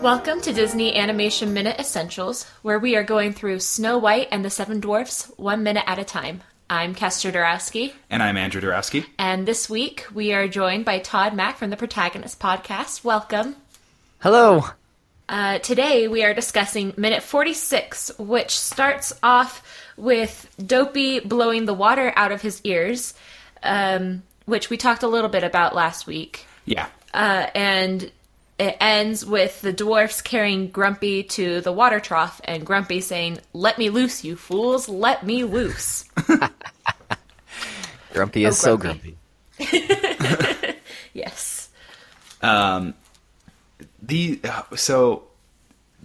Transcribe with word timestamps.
Welcome 0.00 0.40
to 0.42 0.52
Disney 0.54 0.96
Animation 0.96 1.52
Minute 1.52 1.78
Essentials, 1.78 2.44
where 2.62 2.78
we 2.78 2.96
are 2.96 3.04
going 3.04 3.32
through 3.34 3.60
Snow 3.60 3.98
White 3.98 4.28
and 4.30 4.42
the 4.44 4.48
Seven 4.50 4.80
Dwarfs 4.80 5.26
one 5.36 5.62
minute 5.62 5.84
at 5.86 5.98
a 5.98 6.04
time. 6.04 6.40
I'm 6.70 6.94
Kester 6.94 7.30
Dorowski, 7.30 7.92
And 8.08 8.22
I'm 8.22 8.36
Andrew 8.38 8.60
Dorowski. 8.62 9.04
and 9.18 9.46
this 9.46 9.68
week 9.68 10.06
we 10.14 10.32
are 10.32 10.48
joined 10.48 10.84
by 10.86 11.00
Todd 11.00 11.34
Mack 11.34 11.58
from 11.58 11.68
the 11.70 11.76
Protagonist 11.76 12.40
Podcast. 12.40 13.04
Welcome. 13.04 13.56
Hello. 14.20 14.64
Uh, 15.28 15.58
today 15.58 16.08
we 16.08 16.24
are 16.24 16.32
discussing 16.32 16.94
minute 16.96 17.22
46, 17.22 18.12
which 18.18 18.58
starts 18.58 19.12
off 19.22 19.62
with 19.98 20.48
Dopey 20.64 21.20
blowing 21.20 21.66
the 21.66 21.74
water 21.74 22.12
out 22.16 22.32
of 22.32 22.40
his 22.40 22.60
ears, 22.64 23.12
um, 23.62 24.22
which 24.46 24.70
we 24.70 24.76
talked 24.78 25.02
a 25.02 25.08
little 25.08 25.30
bit 25.30 25.44
about 25.44 25.74
last 25.74 26.06
week. 26.06 26.46
Yeah. 26.64 26.86
Uh, 27.12 27.48
and 27.54 28.10
it 28.60 28.76
ends 28.80 29.24
with 29.24 29.60
the 29.62 29.72
dwarfs 29.72 30.20
carrying 30.20 30.68
Grumpy 30.68 31.22
to 31.24 31.60
the 31.62 31.72
water 31.72 31.98
trough, 31.98 32.40
and 32.44 32.64
Grumpy 32.66 33.00
saying, 33.00 33.38
Let 33.54 33.78
me 33.78 33.88
loose, 33.90 34.22
you 34.22 34.36
fools, 34.36 34.88
let 34.88 35.24
me 35.24 35.44
loose. 35.44 36.04
Grumpy 38.12 38.44
is 38.44 38.58
Oh, 38.60 38.62
so 38.62 38.76
Grumpy. 38.76 39.16
grumpy. 39.56 40.76
yes. 41.14 41.68
The 44.02 44.40
uh, 44.44 44.62
so 44.76 45.24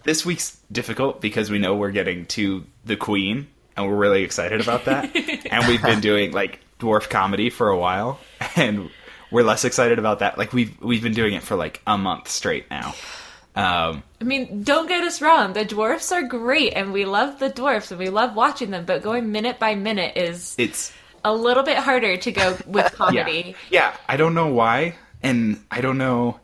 this 0.03 0.25
week's 0.25 0.57
difficult 0.71 1.21
because 1.21 1.49
we 1.49 1.59
know 1.59 1.75
we're 1.75 1.91
getting 1.91 2.25
to 2.27 2.63
the 2.85 2.95
Queen, 2.95 3.47
and 3.75 3.87
we're 3.87 3.95
really 3.95 4.23
excited 4.23 4.61
about 4.61 4.85
that. 4.85 5.13
and 5.51 5.67
we've 5.67 5.81
been 5.81 5.99
doing 6.01 6.31
like 6.31 6.59
dwarf 6.79 7.09
comedy 7.09 7.49
for 7.49 7.69
a 7.69 7.77
while, 7.77 8.19
and 8.55 8.89
we're 9.35 9.43
less 9.43 9.65
excited 9.65 9.99
about 9.99 10.19
that. 10.19 10.37
Like 10.37 10.53
we've 10.53 10.81
we've 10.81 11.03
been 11.03 11.13
doing 11.13 11.33
it 11.33 11.43
for 11.43 11.57
like 11.57 11.81
a 11.85 11.97
month 11.97 12.29
straight 12.29 12.69
now. 12.71 12.95
Um, 13.53 14.01
I 14.21 14.23
mean, 14.23 14.63
don't 14.63 14.87
get 14.87 15.03
us 15.03 15.21
wrong, 15.21 15.51
the 15.51 15.65
dwarfs 15.65 16.13
are 16.13 16.23
great, 16.23 16.73
and 16.73 16.93
we 16.93 17.03
love 17.03 17.39
the 17.39 17.49
dwarfs, 17.49 17.91
and 17.91 17.99
we 17.99 18.07
love 18.07 18.33
watching 18.33 18.71
them, 18.71 18.85
but 18.85 19.01
going 19.01 19.33
minute 19.33 19.59
by 19.59 19.75
minute 19.75 20.15
is 20.15 20.55
it's 20.57 20.93
a 21.25 21.33
little 21.33 21.63
bit 21.63 21.77
harder 21.77 22.15
to 22.15 22.31
go 22.31 22.57
with 22.65 22.85
yeah, 22.85 22.89
comedy. 22.89 23.55
yeah. 23.69 23.93
I 24.07 24.15
don't 24.15 24.35
know 24.35 24.47
why, 24.47 24.95
and 25.21 25.61
I 25.69 25.81
don't 25.81 25.97
know 25.97 26.39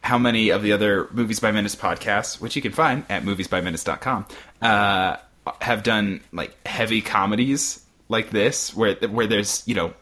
how 0.00 0.16
many 0.16 0.48
of 0.50 0.62
the 0.62 0.72
other 0.72 1.08
movies 1.12 1.38
by 1.38 1.52
minutes 1.52 1.76
podcasts, 1.76 2.40
which 2.40 2.56
you 2.56 2.62
can 2.62 2.72
find 2.72 3.04
at 3.10 3.24
moviesbyminutes.com, 3.24 4.26
uh, 4.62 5.16
have 5.60 5.82
done 5.82 6.22
like 6.32 6.66
heavy 6.66 7.02
comedies 7.02 7.84
like 8.08 8.30
this, 8.30 8.74
where 8.74 8.94
where 8.94 9.26
there's 9.26 9.62
you 9.66 9.74
know 9.74 9.92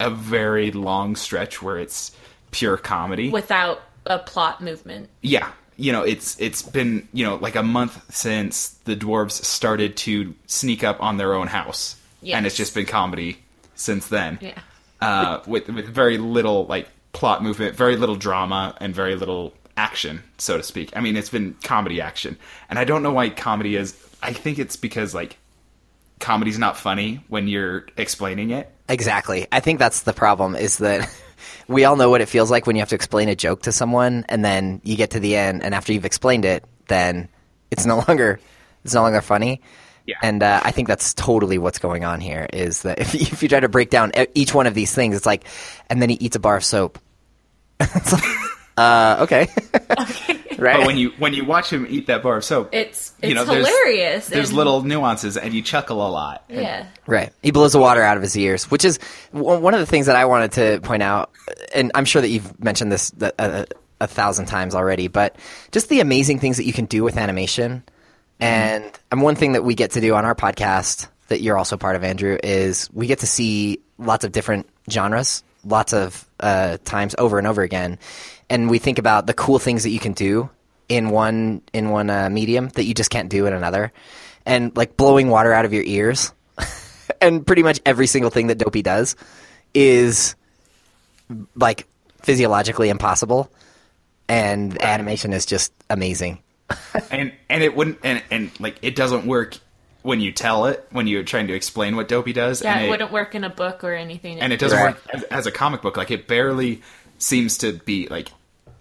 a 0.00 0.10
very 0.10 0.70
long 0.70 1.16
stretch 1.16 1.62
where 1.62 1.78
it's 1.78 2.12
pure 2.50 2.76
comedy. 2.76 3.30
without 3.30 3.80
a 4.06 4.18
plot 4.18 4.60
movement. 4.60 5.08
yeah, 5.22 5.50
you 5.76 5.92
know 5.92 6.02
it's 6.02 6.40
it's 6.40 6.62
been 6.62 7.06
you 7.12 7.24
know 7.24 7.36
like 7.36 7.56
a 7.56 7.62
month 7.62 8.00
since 8.14 8.68
the 8.84 8.96
dwarves 8.96 9.32
started 9.32 9.96
to 9.96 10.34
sneak 10.46 10.84
up 10.84 11.02
on 11.02 11.16
their 11.16 11.34
own 11.34 11.46
house, 11.48 11.96
and 12.24 12.46
it's 12.46 12.56
just 12.56 12.74
been 12.74 12.86
comedy 12.86 13.38
since 13.74 14.06
then 14.08 14.38
Yeah. 14.40 14.58
uh, 15.00 15.40
with 15.46 15.68
with 15.68 15.86
very 15.86 16.18
little 16.18 16.66
like 16.66 16.88
plot 17.12 17.42
movement, 17.42 17.74
very 17.76 17.96
little 17.96 18.16
drama, 18.16 18.76
and 18.80 18.94
very 18.94 19.16
little 19.16 19.52
action, 19.76 20.22
so 20.38 20.56
to 20.56 20.62
speak. 20.62 20.90
I 20.96 21.00
mean, 21.00 21.16
it's 21.16 21.28
been 21.30 21.54
comedy 21.62 22.00
action, 22.00 22.38
and 22.70 22.78
I 22.78 22.84
don't 22.84 23.02
know 23.02 23.12
why 23.12 23.28
comedy 23.30 23.76
is. 23.76 23.94
I 24.22 24.32
think 24.32 24.58
it's 24.58 24.76
because 24.76 25.14
like 25.14 25.36
comedy's 26.20 26.58
not 26.58 26.76
funny 26.78 27.22
when 27.28 27.48
you're 27.48 27.86
explaining 27.96 28.50
it. 28.50 28.70
Exactly. 28.88 29.46
I 29.50 29.60
think 29.60 29.78
that's 29.78 30.02
the 30.02 30.12
problem 30.12 30.54
is 30.54 30.78
that 30.78 31.08
we 31.68 31.84
all 31.84 31.96
know 31.96 32.10
what 32.10 32.20
it 32.20 32.28
feels 32.28 32.50
like 32.50 32.66
when 32.66 32.76
you 32.76 32.80
have 32.80 32.90
to 32.90 32.94
explain 32.94 33.28
a 33.28 33.36
joke 33.36 33.62
to 33.62 33.72
someone 33.72 34.24
and 34.28 34.44
then 34.44 34.80
you 34.84 34.96
get 34.96 35.10
to 35.10 35.20
the 35.20 35.36
end 35.36 35.62
and 35.64 35.74
after 35.74 35.92
you've 35.92 36.04
explained 36.04 36.44
it, 36.44 36.64
then 36.88 37.28
it's 37.70 37.84
no 37.86 37.96
longer 38.08 38.40
it's 38.84 38.94
no 38.94 39.02
longer 39.02 39.20
funny. 39.20 39.60
Yeah. 40.06 40.14
And 40.22 40.40
uh, 40.42 40.60
I 40.62 40.70
think 40.70 40.86
that's 40.86 41.12
totally 41.14 41.58
what's 41.58 41.80
going 41.80 42.04
on 42.04 42.20
here 42.20 42.46
is 42.52 42.82
that 42.82 42.98
if, 43.00 43.14
if 43.14 43.42
you 43.42 43.48
try 43.48 43.60
to 43.60 43.68
break 43.68 43.90
down 43.90 44.12
e- 44.16 44.26
each 44.34 44.54
one 44.54 44.66
of 44.66 44.74
these 44.74 44.94
things, 44.94 45.16
it's 45.16 45.26
like, 45.26 45.44
and 45.90 46.00
then 46.00 46.08
he 46.08 46.16
eats 46.16 46.36
a 46.36 46.40
bar 46.40 46.56
of 46.56 46.64
soap. 46.64 46.98
it's 47.80 48.12
like, 48.12 48.22
uh, 48.76 49.16
okay. 49.22 49.48
Right. 50.58 50.76
But 50.78 50.86
when 50.86 50.96
you 50.96 51.10
when 51.18 51.34
you 51.34 51.44
watch 51.44 51.72
him 51.72 51.86
eat 51.88 52.06
that 52.08 52.22
bar 52.22 52.36
of 52.36 52.44
soap, 52.44 52.70
It's 52.72 53.12
it's 53.20 53.28
you 53.28 53.34
know, 53.34 53.44
hilarious. 53.44 54.26
There's 54.28 54.48
and- 54.48 54.56
little 54.56 54.82
nuances, 54.82 55.36
and 55.36 55.52
you 55.54 55.62
chuckle 55.62 56.06
a 56.06 56.10
lot. 56.10 56.44
And 56.48 56.60
yeah. 56.60 56.86
Right. 57.06 57.32
He 57.42 57.50
blows 57.50 57.72
the 57.72 57.78
water 57.78 58.02
out 58.02 58.16
of 58.16 58.22
his 58.22 58.36
ears, 58.36 58.70
which 58.70 58.84
is 58.84 58.98
one 59.32 59.74
of 59.74 59.80
the 59.80 59.86
things 59.86 60.06
that 60.06 60.16
I 60.16 60.24
wanted 60.24 60.52
to 60.52 60.80
point 60.80 61.02
out. 61.02 61.30
And 61.74 61.92
I'm 61.94 62.04
sure 62.04 62.22
that 62.22 62.28
you've 62.28 62.62
mentioned 62.62 62.90
this 62.92 63.10
th- 63.10 63.32
a, 63.38 63.66
a 64.00 64.06
thousand 64.06 64.46
times 64.46 64.74
already, 64.74 65.08
but 65.08 65.36
just 65.72 65.88
the 65.88 66.00
amazing 66.00 66.38
things 66.38 66.56
that 66.56 66.64
you 66.64 66.72
can 66.72 66.86
do 66.86 67.02
with 67.04 67.16
animation. 67.16 67.82
Mm-hmm. 68.40 68.44
And 68.44 68.98
and 69.10 69.22
one 69.22 69.34
thing 69.36 69.52
that 69.52 69.64
we 69.64 69.74
get 69.74 69.92
to 69.92 70.00
do 70.00 70.14
on 70.14 70.24
our 70.24 70.34
podcast 70.34 71.08
that 71.28 71.40
you're 71.40 71.56
also 71.58 71.76
part 71.76 71.96
of, 71.96 72.04
Andrew, 72.04 72.38
is 72.42 72.88
we 72.92 73.06
get 73.06 73.20
to 73.20 73.26
see 73.26 73.80
lots 73.98 74.24
of 74.24 74.32
different 74.32 74.68
genres, 74.90 75.42
lots 75.66 75.92
of 75.92 76.28
uh, 76.40 76.78
times 76.84 77.14
over 77.18 77.38
and 77.38 77.46
over 77.46 77.62
again. 77.62 77.98
And 78.48 78.70
we 78.70 78.78
think 78.78 78.98
about 78.98 79.26
the 79.26 79.34
cool 79.34 79.58
things 79.58 79.82
that 79.82 79.90
you 79.90 79.98
can 79.98 80.12
do 80.12 80.48
in 80.88 81.10
one 81.10 81.62
in 81.72 81.90
one 81.90 82.10
uh, 82.10 82.30
medium 82.30 82.68
that 82.70 82.84
you 82.84 82.94
just 82.94 83.10
can't 83.10 83.28
do 83.28 83.46
in 83.46 83.52
another. 83.52 83.92
And 84.44 84.76
like 84.76 84.96
blowing 84.96 85.28
water 85.28 85.52
out 85.52 85.64
of 85.64 85.72
your 85.72 85.82
ears 85.82 86.32
and 87.20 87.46
pretty 87.46 87.62
much 87.62 87.80
every 87.84 88.06
single 88.06 88.30
thing 88.30 88.46
that 88.48 88.58
Dopey 88.58 88.82
does 88.82 89.16
is 89.74 90.36
like 91.56 91.86
physiologically 92.22 92.88
impossible, 92.88 93.50
and 94.28 94.80
animation 94.82 95.32
is 95.32 95.46
just 95.46 95.72
amazing. 95.90 96.42
and 97.10 97.32
and 97.48 97.62
it 97.62 97.76
wouldn't 97.76 97.98
and 98.02 98.22
and 98.30 98.50
like 98.60 98.78
it 98.82 98.96
doesn't 98.96 99.26
work 99.26 99.58
when 100.06 100.20
you 100.20 100.30
tell 100.30 100.66
it 100.66 100.86
when 100.92 101.08
you're 101.08 101.24
trying 101.24 101.48
to 101.48 101.52
explain 101.54 101.96
what 101.96 102.06
Dopey 102.06 102.32
does. 102.32 102.62
Yeah, 102.62 102.76
and 102.76 102.86
it 102.86 102.90
wouldn't 102.90 103.10
work 103.10 103.34
in 103.34 103.42
a 103.42 103.50
book 103.50 103.82
or 103.82 103.92
anything. 103.92 104.38
and 104.40 104.52
it 104.52 104.60
doesn't 104.60 104.78
Right. 104.78 104.94
work 104.94 105.02
as, 105.12 105.22
as 105.24 105.46
a 105.46 105.50
comic 105.50 105.82
book. 105.82 105.96
Like 105.96 106.12
it 106.12 106.28
barely 106.28 106.82
seems 107.18 107.58
to 107.58 107.72
be 107.72 108.06
like 108.08 108.30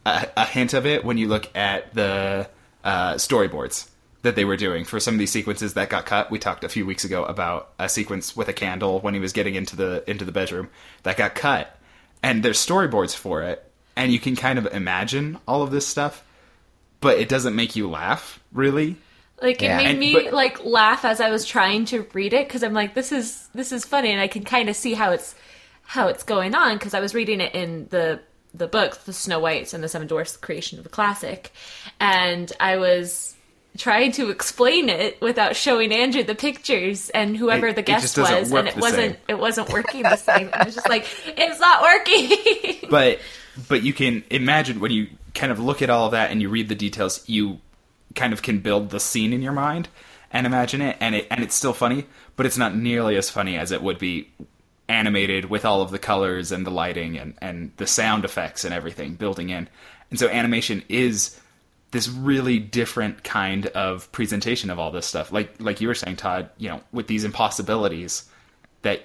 a, 0.06 0.28
a 0.38 0.46
hint 0.46 0.74
of 0.75 0.85
it 0.85 1.03
when 1.03 1.18
you 1.18 1.28
look 1.28 1.50
at 1.56 1.94
the 1.96 2.47
uh, 2.84 3.16
storyboards 3.16 3.90
that 4.22 4.35
they 4.35 4.46
were 4.46 4.58
doing 4.58 4.85
for 4.85 5.00
some 5.00 5.16
of 5.16 5.19
these 5.19 5.31
sequences 5.31 5.74
that 5.74 5.90
got 5.90 6.06
cut. 6.06 6.30
We 6.30 6.38
talked 6.38 6.64
a 6.64 6.69
few 6.69 6.85
weeks 6.85 7.03
ago 7.06 7.25
about 7.25 7.72
a 7.80 7.90
sequence 7.90 8.35
with 8.38 8.47
a 8.47 8.53
candle 8.53 9.00
when 9.00 9.14
he 9.16 9.19
was 9.19 9.34
getting 9.34 9.56
into 9.56 9.75
the 9.75 10.03
into 10.09 10.25
the 10.25 10.31
bedroom 10.31 10.69
that 11.03 11.18
got 11.18 11.34
cut, 11.34 11.75
and 12.22 12.44
there's 12.44 12.59
storyboards 12.64 13.16
for 13.16 13.41
it, 13.41 13.68
and 13.96 14.12
you 14.12 14.19
can 14.19 14.35
kind 14.35 14.59
of 14.59 14.68
imagine 14.68 15.40
all 15.47 15.64
of 15.64 15.72
this 15.72 15.88
stuff, 15.88 16.24
but 17.02 17.18
it 17.18 17.30
doesn't 17.30 17.56
make 17.56 17.75
you 17.75 17.90
laugh 17.90 18.40
really. 18.53 18.97
Like 19.41 19.62
it 19.62 19.66
Yeah. 19.66 19.78
made 19.78 19.85
And- 19.88 20.00
me 20.00 20.13
but- 20.13 20.34
like 20.34 20.63
laugh 20.63 21.03
as 21.06 21.19
I 21.19 21.29
was 21.29 21.46
trying 21.46 21.85
to 21.85 22.07
read 22.13 22.34
it 22.34 22.47
because 22.47 22.63
I'm 22.63 22.73
like, 22.73 22.94
this 22.94 23.12
is 23.12 23.47
this 23.53 23.72
is 23.72 23.85
funny, 23.85 24.12
and 24.12 24.22
I 24.22 24.28
can 24.28 24.44
kind 24.44 24.69
of 24.69 24.75
see 24.75 24.94
how 24.94 25.12
it's 25.12 25.35
how 25.84 26.07
it's 26.07 26.23
going 26.23 26.56
on 26.56 26.78
because 26.78 26.94
I 26.94 27.00
was 27.00 27.13
reading 27.13 27.41
it 27.41 27.53
in 27.53 27.88
the 27.90 28.19
the 28.53 28.68
book, 28.68 29.03
the 29.03 29.12
Snow 29.13 29.40
Whites 29.40 29.73
and 29.73 29.84
the 29.84 29.90
Seven 29.90 30.07
Dwarfs, 30.07 30.38
creation 30.38 30.78
of 30.78 30.84
the 30.85 30.90
classic, 30.90 31.51
and 32.00 32.51
I 32.59 32.78
was 32.78 33.34
trying 33.78 34.13
to 34.13 34.29
explain 34.29 34.88
it 34.88 35.19
without 35.19 35.53
showing 35.57 35.91
Andrew 35.91 36.23
the 36.23 36.34
pictures 36.35 37.09
and 37.09 37.35
whoever 37.35 37.67
It- 37.67 37.75
the 37.75 37.81
guest 37.81 38.17
was, 38.17 38.29
and 38.53 38.67
it 38.69 38.78
wasn't 38.78 39.16
same. 39.16 39.17
it 39.28 39.38
wasn't 39.38 39.69
working 39.69 40.03
the 40.03 40.16
same. 40.16 40.50
I 40.53 40.63
was 40.63 40.73
just 40.75 40.88
like, 40.88 41.06
it's 41.28 41.59
not 41.59 41.81
working. 41.81 42.78
but 42.90 43.19
but 43.67 43.84
you 43.84 43.91
can 43.91 44.23
imagine 44.29 44.79
when 44.79 44.91
you 44.91 45.07
kind 45.34 45.52
of 45.52 45.59
look 45.59 45.81
at 45.81 45.90
all 45.90 46.06
of 46.06 46.12
that 46.13 46.31
and 46.31 46.41
you 46.41 46.47
read 46.47 46.69
the 46.69 46.75
details 46.75 47.22
you 47.28 47.59
kind 48.14 48.34
of 48.34 48.42
can 48.42 48.60
build 48.60 48.90
the 48.90 49.00
scene 49.00 49.34
in 49.34 49.42
your 49.42 49.54
mind 49.54 49.88
and 50.32 50.46
imagine 50.46 50.82
it 50.82 50.98
and 51.00 51.16
it 51.16 51.28
and 51.30 51.44
it's 51.44 51.56
still 51.56 51.74
funny 51.74 52.06
but 52.36 52.46
it's 52.46 52.58
not 52.58 52.76
nearly 52.76 53.16
as 53.16 53.30
funny 53.30 53.58
as 53.58 53.72
it 53.72 53.82
would 53.82 53.98
be 53.98 54.30
animated 54.88 55.46
with 55.46 55.66
all 55.66 55.82
of 55.82 55.91
the 55.91 56.00
colors 56.00 56.52
and 56.52 56.66
the 56.66 56.72
lighting 56.72 57.18
and 57.18 57.34
and 57.41 57.72
the 57.78 57.88
sound 57.88 58.24
effects 58.26 58.64
and 58.64 58.74
everything 58.74 59.16
building 59.16 59.50
in. 59.50 59.68
And 60.09 60.20
so 60.20 60.28
animation 60.29 60.84
is 60.90 61.40
this 61.91 62.08
really 62.09 62.59
different 62.59 63.24
kind 63.24 63.68
of 63.68 64.12
presentation 64.12 64.70
of 64.70 64.79
all 64.79 64.91
this 64.91 65.06
stuff. 65.06 65.32
Like 65.32 65.56
like 65.59 65.82
you 65.82 65.88
were 65.88 65.96
saying 65.96 66.18
Todd 66.18 66.50
you 66.58 66.70
know 66.70 66.82
with 66.91 67.08
these 67.08 67.24
impossibilities 67.24 68.26
that 68.84 69.03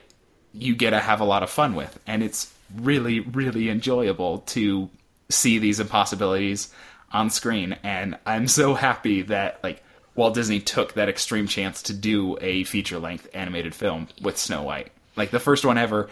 you 0.53 0.75
get 0.75 0.91
to 0.91 0.99
have 0.99 1.21
a 1.21 1.25
lot 1.25 1.43
of 1.43 1.51
fun 1.51 1.75
with. 1.75 1.99
And 2.07 2.23
it's 2.23 2.53
really 2.77 3.21
really 3.21 3.71
enjoyable 3.71 4.39
to 4.39 4.91
see 5.31 5.59
these 5.59 5.81
impossibilities 5.81 6.73
on 7.13 7.31
screen 7.31 7.77
and 7.83 8.17
i'm 8.27 8.47
so 8.49 8.75
happy 8.75 9.23
that 9.23 9.59
like 9.63 9.83
walt 10.15 10.35
disney 10.35 10.61
took 10.61 10.95
that 10.95 11.09
extreme 11.09 11.47
chance 11.47 11.83
to 11.83 11.93
do 11.93 12.37
a 12.41 12.65
feature 12.65 12.99
length 12.99 13.29
animated 13.35 13.75
film 13.75 14.09
with 14.23 14.37
snow 14.37 14.63
white. 14.63 14.91
Like 15.17 15.31
the 15.31 15.41
first 15.41 15.65
one 15.65 15.79
ever 15.79 16.09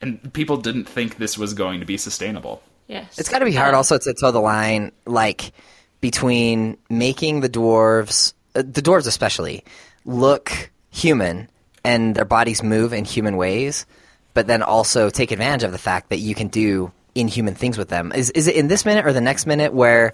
and 0.00 0.32
people 0.32 0.58
didn't 0.58 0.84
think 0.84 1.16
this 1.16 1.38
was 1.38 1.54
going 1.54 1.80
to 1.80 1.86
be 1.86 1.96
sustainable. 1.96 2.62
Yes, 2.86 3.18
It's 3.18 3.28
got 3.28 3.40
to 3.40 3.44
be 3.44 3.52
hard 3.52 3.70
Um, 3.70 3.76
also 3.76 3.98
to 3.98 4.14
toe 4.14 4.30
the 4.30 4.40
line, 4.40 4.92
like 5.06 5.52
between 6.00 6.76
making 6.88 7.40
the 7.40 7.48
dwarves, 7.48 8.34
uh, 8.54 8.62
the 8.62 8.82
dwarves 8.82 9.06
especially, 9.06 9.64
look 10.04 10.70
human 10.90 11.48
and 11.82 12.14
their 12.14 12.24
bodies 12.24 12.62
move 12.62 12.92
in 12.92 13.04
human 13.04 13.36
ways, 13.36 13.86
but 14.34 14.46
then 14.46 14.62
also 14.62 15.10
take 15.10 15.30
advantage 15.32 15.64
of 15.64 15.72
the 15.72 15.78
fact 15.78 16.10
that 16.10 16.18
you 16.18 16.34
can 16.34 16.48
do 16.48 16.92
inhuman 17.16 17.54
things 17.54 17.78
with 17.78 17.88
them. 17.88 18.12
Is 18.14 18.30
is 18.30 18.46
it 18.46 18.56
in 18.56 18.68
this 18.68 18.84
minute 18.84 19.06
or 19.06 19.12
the 19.12 19.20
next 19.20 19.46
minute 19.46 19.72
where 19.72 20.12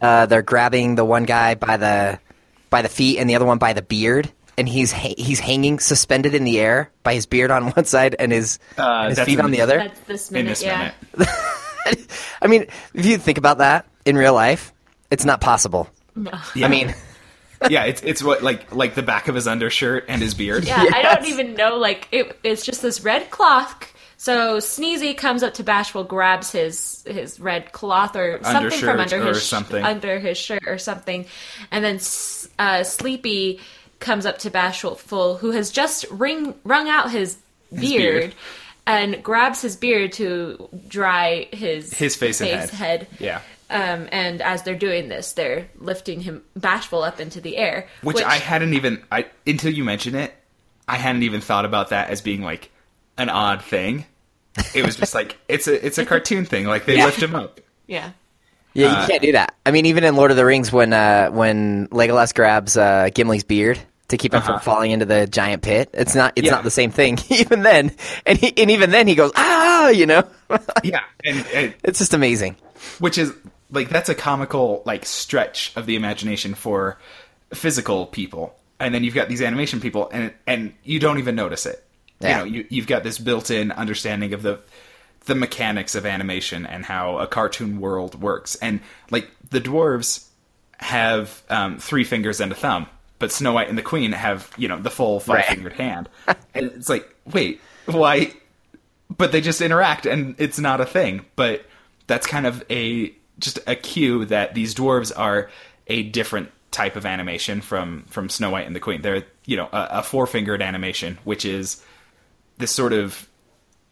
uh, 0.00 0.26
they're 0.26 0.42
grabbing 0.42 0.94
the 0.94 1.04
one 1.04 1.24
guy 1.24 1.54
by 1.54 1.76
the 1.76 2.18
by 2.70 2.82
the 2.82 2.88
feet 2.88 3.18
and 3.18 3.28
the 3.28 3.34
other 3.36 3.44
one 3.46 3.58
by 3.58 3.72
the 3.72 3.82
beard, 3.82 4.30
and 4.58 4.68
he's 4.68 4.92
ha- 4.92 5.14
he's 5.16 5.40
hanging 5.40 5.78
suspended 5.78 6.34
in 6.34 6.44
the 6.44 6.58
air 6.60 6.90
by 7.02 7.14
his 7.14 7.26
beard 7.26 7.50
on 7.50 7.70
one 7.70 7.84
side 7.84 8.16
and 8.18 8.32
his, 8.32 8.58
Uh, 8.76 9.08
his 9.10 9.20
feet 9.20 9.40
on 9.40 9.50
the 9.50 9.58
the- 9.58 9.62
other. 9.62 9.78
That's 9.78 10.00
this 10.00 10.28
in 10.30 10.34
minute, 10.34 10.48
this 10.50 10.62
yeah. 10.62 10.92
minute. 11.16 11.34
I 12.42 12.46
mean, 12.46 12.66
if 12.94 13.04
you 13.06 13.18
think 13.18 13.38
about 13.38 13.58
that 13.58 13.86
in 14.04 14.16
real 14.16 14.34
life, 14.34 14.72
it's 15.10 15.24
not 15.24 15.40
possible. 15.40 15.88
Yeah. 16.54 16.66
I 16.66 16.68
mean, 16.68 16.94
yeah, 17.70 17.84
it's 17.84 18.02
it's 18.02 18.22
what 18.22 18.42
like 18.42 18.74
like 18.74 18.94
the 18.94 19.02
back 19.02 19.28
of 19.28 19.34
his 19.34 19.46
undershirt 19.46 20.06
and 20.08 20.20
his 20.22 20.34
beard. 20.34 20.64
Yeah, 20.64 20.82
I 20.92 21.02
don't 21.02 21.26
even 21.26 21.54
know. 21.54 21.76
Like 21.76 22.08
it, 22.10 22.38
it's 22.42 22.64
just 22.64 22.82
this 22.82 23.02
red 23.02 23.30
cloth. 23.30 23.92
So 24.24 24.56
Sneezy 24.56 25.14
comes 25.14 25.42
up 25.42 25.52
to 25.54 25.62
Bashful, 25.62 26.02
grabs 26.02 26.50
his 26.50 27.04
his 27.06 27.38
red 27.38 27.72
cloth 27.72 28.16
or 28.16 28.40
something 28.42 28.78
from 28.80 28.98
under 28.98 29.22
his 29.22 29.42
something. 29.42 29.84
under 29.84 30.18
his 30.18 30.38
shirt 30.38 30.62
or 30.66 30.78
something, 30.78 31.26
and 31.70 31.84
then 31.84 31.96
uh, 32.58 32.84
Sleepy 32.84 33.60
comes 34.00 34.24
up 34.24 34.38
to 34.38 34.50
Bashful, 34.50 35.36
who 35.36 35.50
has 35.50 35.70
just 35.70 36.06
ring 36.10 36.54
wrung 36.64 36.88
out 36.88 37.10
his 37.10 37.36
beard. 37.70 37.82
beard. 37.82 38.34
And 38.86 39.22
grabs 39.22 39.60
his 39.60 39.76
beard 39.76 40.12
to 40.14 40.70
dry 40.88 41.46
his 41.52 41.92
His 41.92 42.16
face 42.16 42.40
and 42.40 42.48
head. 42.50 42.70
head. 42.70 43.06
Yeah. 43.18 43.40
Um, 43.68 44.08
and 44.10 44.40
as 44.40 44.62
they're 44.62 44.74
doing 44.74 45.08
this, 45.10 45.32
they're 45.32 45.68
lifting 45.78 46.20
him 46.20 46.42
bashful 46.56 47.02
up 47.02 47.20
into 47.20 47.42
the 47.42 47.58
air, 47.58 47.88
Which, 48.02 48.22
I 48.22 48.36
hadn't 48.36 48.72
even 48.72 49.02
I 49.12 49.26
until 49.46 49.70
you 49.70 49.84
mention 49.84 50.14
it, 50.14 50.32
I 50.88 50.96
hadn't 50.96 51.24
even 51.24 51.42
thought 51.42 51.66
about 51.66 51.90
that 51.90 52.08
as 52.08 52.22
being 52.22 52.40
like 52.40 52.70
an 53.18 53.28
odd 53.28 53.62
thing. 53.62 54.06
It 54.74 54.84
was 54.84 54.96
just 54.96 55.14
like 55.14 55.36
it's 55.48 55.66
a 55.66 55.84
it's 55.86 55.98
a 55.98 56.04
cartoon 56.06 56.44
thing. 56.44 56.66
Like 56.66 56.84
they 56.86 57.02
lift 57.04 57.22
him 57.22 57.34
up. 57.34 57.60
yeah. 57.86 58.12
yeah, 58.72 58.86
Uh, 58.86 59.00
you 59.02 59.06
can't 59.08 59.22
do 59.22 59.32
that. 59.32 59.54
I 59.66 59.70
mean, 59.70 59.86
even 59.86 60.04
in 60.04 60.16
Lord 60.16 60.30
of 60.30 60.36
the 60.36 60.44
Rings, 60.44 60.72
when 60.72 60.92
uh, 60.92 61.30
when 61.30 61.88
Legolas 61.88 62.34
grabs 62.34 62.76
uh, 62.76 63.10
Gimli's 63.14 63.44
beard 63.44 63.78
to 64.08 64.16
keep 64.16 64.34
him 64.34 64.42
from 64.42 64.60
falling 64.60 64.90
into 64.90 65.06
the 65.06 65.26
giant 65.26 65.62
pit, 65.62 65.90
it's 65.94 66.14
not 66.14 66.34
it's 66.36 66.46
Uh-huh. 66.46 66.52
Yeah. 66.52 66.56
not 66.58 66.64
the 66.64 66.70
same 66.70 66.90
thing. 66.90 67.18
even 67.30 67.62
then, 67.62 67.92
and 68.26 68.38
he, 68.38 68.52
and 68.56 68.70
even 68.70 68.90
then, 68.90 69.08
he 69.08 69.14
goes 69.14 69.32
ah, 69.34 69.88
you 69.88 70.06
know, 70.06 70.22
Yeah, 70.84 71.00
and, 71.24 71.46
and 71.54 71.74
it's 71.84 71.98
just 71.98 72.14
amazing. 72.14 72.56
which 73.00 73.18
is 73.18 73.32
like 73.70 73.88
that's 73.88 74.08
a 74.08 74.14
comical 74.14 74.82
like 74.86 75.04
stretch 75.04 75.72
of 75.74 75.86
the 75.86 75.96
imagination 75.96 76.54
for 76.54 76.96
physical 77.52 78.06
people 78.06 78.54
and 78.80 78.92
then 78.94 79.04
you've 79.04 79.14
got 79.14 79.28
these 79.28 79.40
animation 79.42 79.80
people 79.80 80.08
and 80.12 80.32
and 80.46 80.72
you 80.82 80.98
don't 80.98 81.18
even 81.18 81.34
notice 81.36 81.66
it 81.66 81.83
Yeah. 82.24 82.44
you 82.44 82.50
know 82.50 82.58
you, 82.58 82.66
you've 82.70 82.86
got 82.86 83.04
this 83.04 83.18
built-in 83.18 83.70
understanding 83.72 84.32
of 84.32 84.42
the 84.42 84.60
the 85.26 85.34
mechanics 85.34 85.94
of 85.94 86.04
animation 86.04 86.66
and 86.66 86.84
how 86.84 87.18
a 87.18 87.26
cartoon 87.26 87.80
world 87.80 88.20
works. 88.20 88.56
And 88.56 88.80
like 89.10 89.30
the 89.50 89.60
dwarves 89.60 90.26
have 90.78 91.42
um, 91.48 91.78
three 91.78 92.04
fingers 92.04 92.40
and 92.40 92.52
a 92.52 92.54
thumb 92.54 92.86
but 93.18 93.32
snow 93.32 93.52
white 93.52 93.68
and 93.68 93.78
the 93.78 93.82
queen 93.82 94.12
have 94.12 94.50
you 94.56 94.68
know 94.68 94.78
the 94.78 94.90
full 94.90 95.20
five 95.20 95.44
fingered 95.46 95.72
hand. 95.74 96.08
And 96.54 96.66
it's 96.72 96.88
like 96.88 97.08
wait 97.32 97.60
why? 97.86 98.32
But 99.16 99.32
they 99.32 99.40
just 99.40 99.60
interact 99.60 100.06
and 100.06 100.34
it's 100.38 100.58
not 100.58 100.80
a 100.80 100.86
thing. 100.86 101.24
But 101.36 101.64
that's 102.06 102.26
kind 102.26 102.46
of 102.46 102.64
a 102.70 103.14
just 103.38 103.58
a 103.66 103.74
cue 103.76 104.24
that 104.26 104.54
these 104.54 104.74
dwarves 104.74 105.12
are 105.16 105.50
a 105.86 106.02
different 106.04 106.50
type 106.70 106.96
of 106.96 107.06
animation 107.06 107.60
from 107.60 108.04
from 108.08 108.28
snow 108.28 108.50
white 108.50 108.66
and 108.66 108.76
the 108.76 108.80
queen. 108.80 109.02
They're 109.02 109.24
you 109.46 109.56
know 109.56 109.68
a, 109.72 109.88
a 109.90 110.02
four 110.02 110.26
fingered 110.26 110.60
animation 110.62 111.18
which 111.24 111.44
is 111.44 111.82
this 112.58 112.70
sort 112.70 112.92
of 112.92 113.28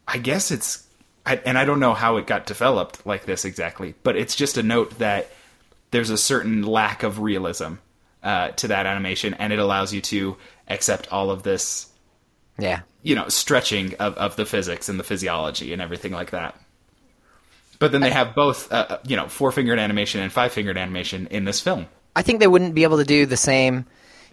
i 0.08 0.18
guess 0.18 0.50
it's 0.50 0.86
I, 1.24 1.36
and 1.36 1.56
i 1.56 1.64
don't 1.64 1.80
know 1.80 1.94
how 1.94 2.16
it 2.16 2.26
got 2.26 2.46
developed 2.46 3.06
like 3.06 3.26
this 3.26 3.44
exactly 3.44 3.94
but 4.02 4.16
it's 4.16 4.34
just 4.34 4.56
a 4.56 4.62
note 4.62 4.98
that 4.98 5.30
there's 5.90 6.10
a 6.10 6.18
certain 6.18 6.62
lack 6.62 7.02
of 7.02 7.20
realism 7.20 7.74
uh, 8.22 8.48
to 8.50 8.68
that 8.68 8.86
animation 8.86 9.34
and 9.34 9.52
it 9.52 9.58
allows 9.58 9.92
you 9.92 10.00
to 10.00 10.36
accept 10.68 11.08
all 11.12 11.30
of 11.30 11.42
this 11.42 11.90
Yeah, 12.58 12.80
you 13.02 13.14
know 13.14 13.28
stretching 13.28 13.94
of, 13.96 14.14
of 14.14 14.36
the 14.36 14.46
physics 14.46 14.88
and 14.88 14.98
the 14.98 15.04
physiology 15.04 15.72
and 15.72 15.82
everything 15.82 16.12
like 16.12 16.30
that. 16.30 16.56
But 17.78 17.90
then 17.90 18.00
they 18.00 18.10
have 18.10 18.34
both 18.34 18.72
uh, 18.72 18.86
uh, 18.88 18.98
you 19.04 19.16
know 19.16 19.28
four 19.28 19.50
fingered 19.52 19.78
animation 19.78 20.20
and 20.20 20.32
five 20.32 20.52
fingered 20.52 20.78
animation 20.78 21.26
in 21.30 21.44
this 21.44 21.60
film. 21.60 21.86
I 22.14 22.22
think 22.22 22.40
they 22.40 22.46
wouldn't 22.46 22.74
be 22.74 22.84
able 22.84 22.98
to 22.98 23.04
do 23.04 23.26
the 23.26 23.36
same 23.36 23.86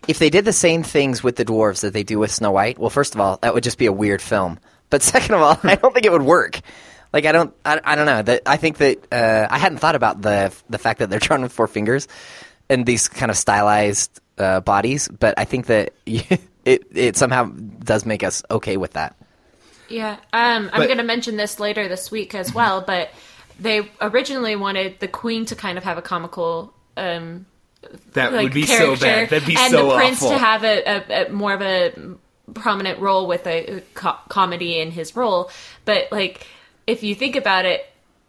if 0.08 0.20
they 0.20 0.30
did 0.30 0.46
the 0.46 0.54
same 0.54 0.84
things 0.84 1.24
with 1.24 1.36
the 1.36 1.46
dwarves 1.46 1.82
that 1.82 1.94
they 1.94 2.04
do 2.04 2.20
with 2.20 2.32
Snow 2.32 2.52
White. 2.52 2.78
Well, 2.80 2.90
first 2.90 3.16
of 3.16 3.22
all, 3.22 3.38
that 3.42 3.54
would 3.54 3.64
just 3.64 3.78
be 3.78 3.86
a 3.86 3.92
weird 3.92 4.22
film. 4.22 4.60
But 4.90 5.02
second 5.14 5.36
of 5.36 5.42
all, 5.42 5.60
I 5.64 5.76
don't 5.76 5.94
think 5.94 6.06
it 6.06 6.12
would 6.12 6.24
work. 6.24 6.60
Like 7.12 7.26
I 7.26 7.32
don't, 7.32 7.54
I, 7.66 7.80
I 7.84 7.96
don't 7.96 8.06
know. 8.06 8.22
That 8.22 8.44
I 8.46 8.58
think 8.58 8.78
that 8.78 9.12
uh, 9.12 9.48
I 9.50 9.58
hadn't 9.58 9.80
thought 9.80 9.96
about 9.96 10.22
the 10.22 10.54
the 10.70 10.78
fact 10.78 11.00
that 11.00 11.10
they're 11.10 11.20
drawn 11.28 11.42
with 11.42 11.52
four 11.52 11.68
fingers 11.68 12.08
and 12.70 12.86
these 12.86 13.08
kind 13.08 13.32
of 13.32 13.38
stylized 13.38 14.20
uh, 14.38 14.60
bodies. 14.62 15.08
But 15.08 15.38
I 15.38 15.46
think 15.46 15.68
that 15.68 15.94
it 16.06 16.42
it 16.66 17.18
somehow 17.18 17.46
does 17.46 18.06
make 18.06 18.24
us 18.24 18.44
okay 18.52 18.78
with 18.78 18.94
that. 18.94 19.16
Yeah, 19.90 20.18
um, 20.34 20.70
I'm 20.72 20.82
But- 20.82 20.86
going 20.86 21.00
to 21.00 21.04
mention 21.04 21.36
this 21.36 21.60
later 21.60 21.88
this 21.88 22.12
week 22.12 22.36
as 22.36 22.54
well, 22.54 22.82
but 22.82 23.10
they 23.60 23.90
originally 24.00 24.56
wanted 24.56 25.00
the 25.00 25.08
queen 25.08 25.46
to 25.46 25.56
kind 25.56 25.80
of 25.80 25.84
have 25.84 25.98
a 25.98 26.02
comical 26.04 26.74
um, 26.96 27.48
that 28.14 28.34
like 28.34 28.44
would 28.44 28.54
be 28.54 28.66
so 28.66 28.96
bad 28.96 29.30
that'd 29.30 29.48
be 29.48 29.56
and 29.58 29.72
so 29.72 29.90
the 29.90 29.96
prince 29.96 30.18
awful 30.22 30.32
to 30.32 30.38
have 30.38 30.64
a, 30.64 30.84
a, 30.86 31.26
a 31.28 31.30
more 31.32 31.54
of 31.54 31.62
a 31.62 31.94
prominent 32.54 33.00
role 33.00 33.28
with 33.28 33.46
a 33.48 33.82
co- 33.94 34.18
comedy 34.28 34.80
in 34.80 34.92
his 34.92 35.16
role. 35.16 35.50
But 35.86 36.12
like, 36.12 36.46
if 36.88 37.04
you 37.04 37.16
think 37.16 37.36
about 37.36 37.66
it, 37.66 37.86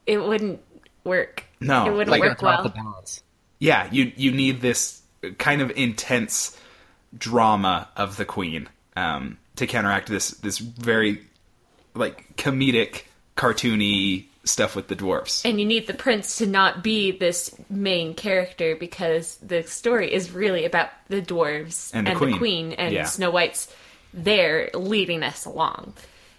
it 0.07 0.19
wouldn't 0.19 0.61
work. 1.05 1.45
No, 1.61 1.87
it 1.87 1.93
wouldn't 1.93 2.11
like- 2.11 2.21
work 2.21 2.43
well. 2.43 2.69
balance. 2.69 3.23
yeah 3.59 3.89
you 3.91 4.13
you 4.17 4.33
need 4.33 4.61
this 4.61 5.03
kind 5.39 5.61
of 5.61 5.71
intense 5.73 6.57
drama 7.17 7.89
of 7.97 8.17
the 8.17 8.25
queen 8.25 8.69
um, 8.97 9.37
to 9.57 9.67
counteract 9.67 10.09
this 10.09 10.31
this 10.31 10.59
very 10.59 11.23
like 11.95 12.37
comedic 12.37 13.03
cartoony 13.37 14.27
stuff 14.45 14.75
with 14.75 14.89
the 14.89 14.95
dwarfs 14.95 15.45
and 15.45 15.61
you 15.61 15.67
need 15.67 15.87
the 15.87 15.93
prince 15.95 16.37
to 16.39 16.47
not 16.47 16.83
be 16.83 17.11
this 17.13 17.55
main 17.69 18.15
character 18.15 18.75
because 18.75 19.37
the 19.43 19.63
story 19.65 20.13
is 20.13 20.31
really 20.33 20.65
about 20.65 20.89
the 21.09 21.21
dwarves 21.21 21.91
And 21.93 22.07
the 22.07 22.15
queen. 22.39 22.73
and 22.73 22.95
Yeah. 22.95 23.05
Snow 23.05 23.31
White's 23.31 23.69
there 24.15 24.71
leading 24.73 25.23
us 25.23 25.45
along. 25.45 25.93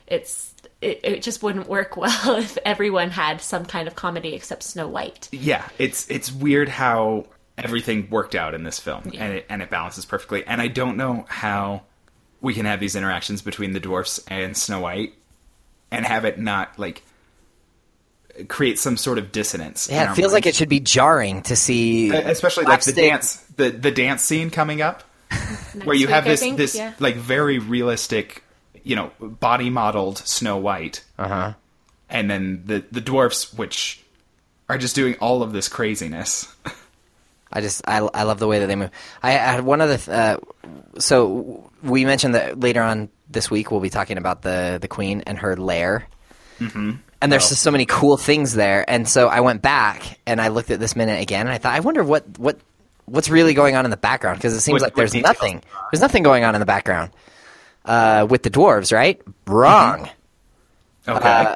It's 0.07 0.53
it, 0.81 0.99
it 1.03 1.21
just 1.21 1.43
wouldn't 1.43 1.69
work 1.69 1.95
well 1.97 2.37
if 2.37 2.57
everyone 2.65 3.11
had 3.11 3.39
some 3.39 3.65
kind 3.65 3.87
of 3.87 3.95
comedy 3.95 4.33
except 4.33 4.63
Snow 4.63 4.87
White. 4.87 5.29
yeah, 5.31 5.67
it's 5.77 6.09
it's 6.09 6.31
weird 6.31 6.69
how 6.69 7.27
everything 7.57 8.09
worked 8.09 8.33
out 8.33 8.55
in 8.55 8.63
this 8.63 8.79
film, 8.79 9.11
and 9.15 9.33
it 9.33 9.45
and 9.47 9.61
it 9.61 9.69
balances 9.69 10.05
perfectly. 10.05 10.43
And 10.45 10.59
I 10.59 10.67
don't 10.69 10.97
know 10.97 11.25
how 11.29 11.83
we 12.41 12.55
can 12.55 12.65
have 12.65 12.79
these 12.79 12.95
interactions 12.95 13.43
between 13.43 13.73
the 13.73 13.79
dwarfs 13.79 14.19
and 14.27 14.57
Snow 14.57 14.79
White, 14.81 15.13
and 15.91 16.03
have 16.05 16.25
it 16.25 16.39
not 16.39 16.79
like 16.79 17.03
create 18.47 18.79
some 18.79 18.97
sort 18.97 19.17
of 19.17 19.31
dissonance. 19.31 19.87
in 19.89 19.95
Yeah, 19.95 20.11
it 20.11 20.15
feels 20.15 20.33
like 20.33 20.45
it 20.45 20.55
should 20.55 20.69
be 20.69 20.79
jarring 20.79 21.41
to 21.43 21.55
see, 21.55 22.09
especially 22.11 22.65
like 22.65 22.81
the 22.83 22.93
dance, 22.93 23.35
the 23.57 23.69
the 23.69 23.91
dance 23.91 24.21
scene 24.21 24.49
coming 24.49 24.81
up, 24.81 25.03
where 25.83 25.95
you 25.95 26.07
week, 26.07 26.13
have 26.13 26.25
this 26.25 26.39
think, 26.39 26.57
this 26.57 26.75
yeah. 26.75 26.93
like 26.99 27.15
very 27.15 27.59
realistic, 27.59 28.43
you 28.83 28.95
know, 28.95 29.11
body 29.19 29.69
modeled 29.69 30.17
Snow 30.19 30.57
White, 30.57 31.03
Uh-huh. 31.17 31.53
and 32.09 32.29
then 32.29 32.63
the 32.65 32.83
the 32.91 33.01
dwarfs, 33.01 33.53
which 33.53 34.03
are 34.69 34.77
just 34.77 34.95
doing 34.95 35.15
all 35.19 35.43
of 35.43 35.51
this 35.53 35.67
craziness. 35.67 36.47
I 37.53 37.59
just 37.59 37.81
I, 37.85 37.97
I 37.97 38.23
love 38.23 38.39
the 38.39 38.47
way 38.47 38.59
that 38.59 38.67
they 38.67 38.77
move. 38.77 38.91
I, 39.21 39.31
I 39.31 39.37
had 39.37 39.65
one 39.65 39.81
other. 39.81 39.97
Th- 39.97 40.07
uh, 40.09 40.37
so 40.99 41.69
we 41.83 42.05
mentioned 42.05 42.35
that 42.35 42.57
later 42.59 42.81
on 42.81 43.09
this 43.29 43.51
week 43.51 43.71
we'll 43.71 43.81
be 43.81 43.89
talking 43.89 44.17
about 44.17 44.41
the 44.41 44.77
the 44.81 44.87
queen 44.87 45.21
and 45.27 45.37
her 45.39 45.57
lair. 45.57 46.07
Mm-hmm. 46.59 46.91
And 47.21 47.31
there's 47.31 47.45
Oh. 47.45 47.49
just 47.49 47.61
so 47.61 47.69
many 47.71 47.85
cool 47.85 48.17
things 48.17 48.53
there. 48.53 48.83
And 48.89 49.07
so 49.07 49.27
I 49.27 49.41
went 49.41 49.61
back 49.61 50.19
and 50.25 50.41
I 50.41 50.47
looked 50.47 50.71
at 50.71 50.79
this 50.79 50.95
minute 50.95 51.21
again, 51.21 51.41
and 51.41 51.49
I 51.53 51.57
thought, 51.59 51.73
I 51.73 51.79
wonder 51.81 52.03
what 52.03 52.25
what 52.39 52.57
what's 53.05 53.29
really 53.29 53.53
going 53.53 53.75
on 53.75 53.85
in 53.85 53.91
the 53.91 53.97
background 53.97 54.37
because 54.39 54.53
it 54.53 54.61
seems 54.61 54.81
What- 54.81 54.87
like 54.87 54.95
there's 54.95 55.13
nothing. 55.13 55.61
There's 55.91 56.01
nothing 56.01 56.23
going 56.23 56.43
on 56.43 56.55
in 56.55 56.59
the 56.59 56.65
background 56.65 57.11
uh, 57.85 58.25
with 58.29 58.43
the 58.43 58.49
dwarves, 58.49 58.91
right? 58.93 59.21
Wrong. 59.47 60.09
Okay. 61.07 61.27
Uh, 61.29 61.55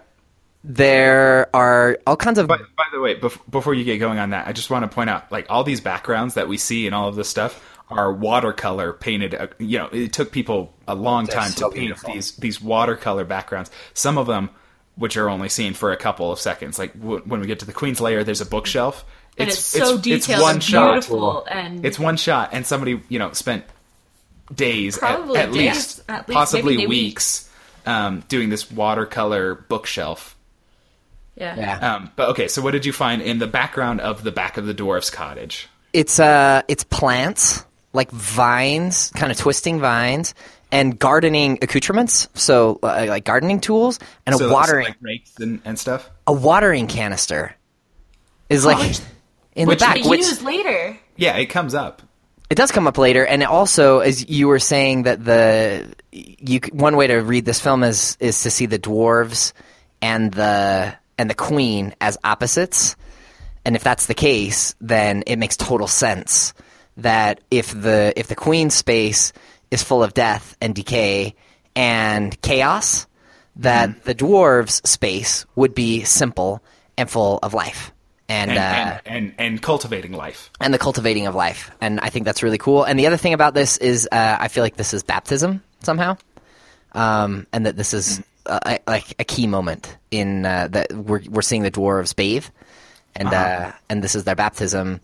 there 0.63 1.47
are 1.53 1.99
all 2.07 2.15
kinds 2.17 2.39
of 2.39 2.47
But 2.47 2.61
by 2.75 2.83
the 2.91 2.99
way, 2.99 3.15
bef- 3.19 3.39
before 3.49 3.73
you 3.73 3.83
get 3.83 3.97
going 3.99 4.17
on 4.19 4.31
that, 4.31 4.47
I 4.47 4.51
just 4.53 4.69
want 4.69 4.83
to 4.89 4.93
point 4.93 5.09
out, 5.09 5.31
like 5.31 5.45
all 5.49 5.63
these 5.63 5.79
backgrounds 5.81 6.33
that 6.33 6.47
we 6.47 6.57
see 6.57 6.87
and 6.87 6.95
all 6.95 7.07
of 7.07 7.15
this 7.15 7.29
stuff 7.29 7.61
are 7.89 8.11
watercolor 8.11 8.93
painted. 8.93 9.35
Uh, 9.35 9.47
you 9.59 9.77
know, 9.77 9.89
it 9.91 10.11
took 10.11 10.31
people 10.31 10.73
a 10.87 10.95
long 10.95 11.27
time 11.27 11.51
so 11.51 11.69
to 11.69 11.75
paint 11.75 11.85
beautiful. 11.87 12.13
these 12.13 12.31
these 12.37 12.59
watercolor 12.61 13.23
backgrounds. 13.25 13.69
Some 13.93 14.17
of 14.17 14.25
them, 14.25 14.49
which 14.95 15.17
are 15.17 15.29
only 15.29 15.49
seen 15.49 15.73
for 15.73 15.91
a 15.91 15.97
couple 15.97 16.31
of 16.31 16.39
seconds, 16.39 16.79
like 16.79 16.97
w- 16.99 17.21
when 17.25 17.39
we 17.41 17.47
get 17.47 17.59
to 17.59 17.65
the 17.65 17.73
Queen's 17.73 17.99
lair, 17.99 18.23
there's 18.23 18.41
a 18.41 18.45
bookshelf. 18.45 19.03
And 19.37 19.49
it's, 19.49 19.59
so 19.59 19.97
detailed 19.97 20.41
one 20.41 20.53
and 20.55 20.63
shot. 20.63 20.93
beautiful 20.93 21.45
and 21.51 21.85
It's 21.85 21.99
one 21.99 22.15
shot, 22.17 22.49
and 22.53 22.65
somebody 22.65 23.01
you 23.09 23.19
know 23.19 23.33
spent 23.33 23.65
days, 24.53 24.97
at- 24.99 25.19
at, 25.19 25.51
days, 25.51 25.75
least, 25.75 26.03
at 26.07 26.27
least, 26.29 26.35
possibly 26.35 26.77
maybe 26.77 26.87
week. 26.87 27.05
weeks, 27.07 27.49
um, 27.85 28.23
doing 28.29 28.49
this 28.49 28.71
watercolor 28.71 29.55
bookshelf. 29.55 30.35
Yeah. 31.35 31.55
Yeah. 31.57 31.95
Um, 31.95 32.11
but 32.15 32.29
okay, 32.29 32.47
so 32.47 32.61
what 32.61 32.71
did 32.71 32.85
you 32.85 32.93
find 32.93 33.21
in 33.21 33.39
the 33.39 33.47
background 33.47 33.99
of 33.99 34.23
the 34.23 34.31
back 34.31 34.55
of 34.57 34.65
the 34.65 34.73
dwarf's 34.73 35.09
cottage? 35.09 35.67
It's 35.91 36.19
uh, 36.19 36.61
it's 36.69 36.83
plants 36.85 37.65
like 37.91 38.11
vines, 38.11 39.11
kind 39.15 39.31
of 39.31 39.37
twisting 39.37 39.79
vines, 39.79 40.33
and 40.75 40.99
gardening 40.99 41.57
accoutrements. 41.61 42.27
So 42.33 42.79
uh, 42.83 43.05
like 43.09 43.25
gardening 43.25 43.59
tools 43.61 43.99
and 44.25 44.35
So 44.35 44.49
a 44.49 44.53
watering 44.53 44.85
like 44.85 44.97
rakes 45.01 45.31
and, 45.39 45.61
and 45.65 45.79
stuff. 45.79 46.09
a 46.27 46.33
watering 46.33 46.87
canister 46.87 47.55
is 48.49 48.65
like 48.65 48.77
which- 48.77 48.99
in 49.55 49.67
which 49.67 49.79
the 49.79 49.85
back. 49.85 49.97
But 50.01 50.09
Which 50.09 50.19
used 50.19 50.41
later. 50.43 50.97
Yeah, 51.15 51.37
it 51.37 51.45
comes 51.47 51.73
up. 51.73 52.01
it 52.49 52.55
does 52.55 52.71
come 52.71 52.87
up 52.87 52.97
later, 52.97 53.25
and 53.25 53.41
it 53.41 53.45
also, 53.47 53.99
as 53.99 54.29
you 54.29 54.47
were 54.49 54.59
saying, 54.59 55.03
that 55.03 55.23
the 55.23 55.93
you 56.11 56.59
c- 56.63 56.71
one 56.73 56.95
way 56.97 57.07
to 57.07 57.15
read 57.15 57.45
this 57.45 57.59
film 57.61 57.81
is 57.83 58.17
is 58.19 58.43
to 58.43 58.51
see 58.51 58.65
the 58.65 58.77
dwarves 58.77 59.53
and 60.01 60.31
the 60.33 60.93
and 61.17 61.29
the 61.29 61.33
queen 61.35 61.95
as 62.01 62.17
opposites. 62.23 62.95
And 63.63 63.75
if 63.77 63.83
that's 63.83 64.05
the 64.07 64.13
case, 64.13 64.75
then 64.81 65.23
it 65.25 65.37
makes 65.37 65.55
total 65.57 65.87
sense 65.87 66.53
that 66.97 67.39
if 67.49 67.71
the 67.71 68.13
if 68.17 68.27
the 68.27 68.35
queen's 68.35 68.73
space 68.75 69.31
is 69.75 69.83
full 69.83 70.03
of 70.03 70.13
death 70.13 70.57
and 70.59 70.73
decay 70.73 71.35
and 71.75 72.39
chaos, 72.41 73.05
that 73.57 74.03
the 74.05 74.15
dwarves' 74.15 74.85
space 74.87 75.45
would 75.55 75.75
be 75.75 76.03
simple 76.03 76.63
and 76.97 77.09
full 77.09 77.39
of 77.43 77.53
life. 77.53 77.91
And, 78.27 78.49
And, 78.51 78.57
uh, 78.59 78.61
and, 78.61 79.01
and 79.05 79.33
and 79.37 79.61
cultivating 79.61 80.11
life. 80.13 80.49
and 80.59 80.73
the 80.73 80.79
cultivating 80.79 81.27
of 81.27 81.35
life. 81.35 81.69
And 81.79 81.99
I 81.99 82.09
think 82.09 82.25
that's 82.25 82.41
really 82.41 82.57
cool. 82.57 82.83
And 82.83 82.97
the 82.97 83.05
other 83.05 83.17
thing 83.17 83.33
about 83.33 83.53
this 83.53 83.77
is 83.77 84.09
uh, 84.11 84.37
I 84.39 84.47
feel 84.47 84.63
like 84.63 84.75
this 84.77 84.93
is 84.95 85.03
baptism 85.03 85.61
somehow, 85.83 86.17
um, 86.93 87.45
and 87.53 87.67
that 87.67 87.75
this 87.77 87.93
is 87.93 88.23
uh, 88.47 88.59
a- 88.65 88.79
like 88.89 89.13
a 89.19 89.23
key 89.23 89.45
moment 89.45 89.95
in 90.09 90.43
uh, 90.45 90.69
that 90.71 90.91
we're 90.91 91.21
we're 91.29 91.43
seeing 91.43 91.61
the 91.61 91.69
dwarves 91.71 92.15
bathe, 92.15 92.45
and 93.15 93.27
uh, 93.31 93.71
and 93.89 94.03
this 94.03 94.15
is 94.15 94.23
their 94.23 94.35
baptism. 94.35 95.01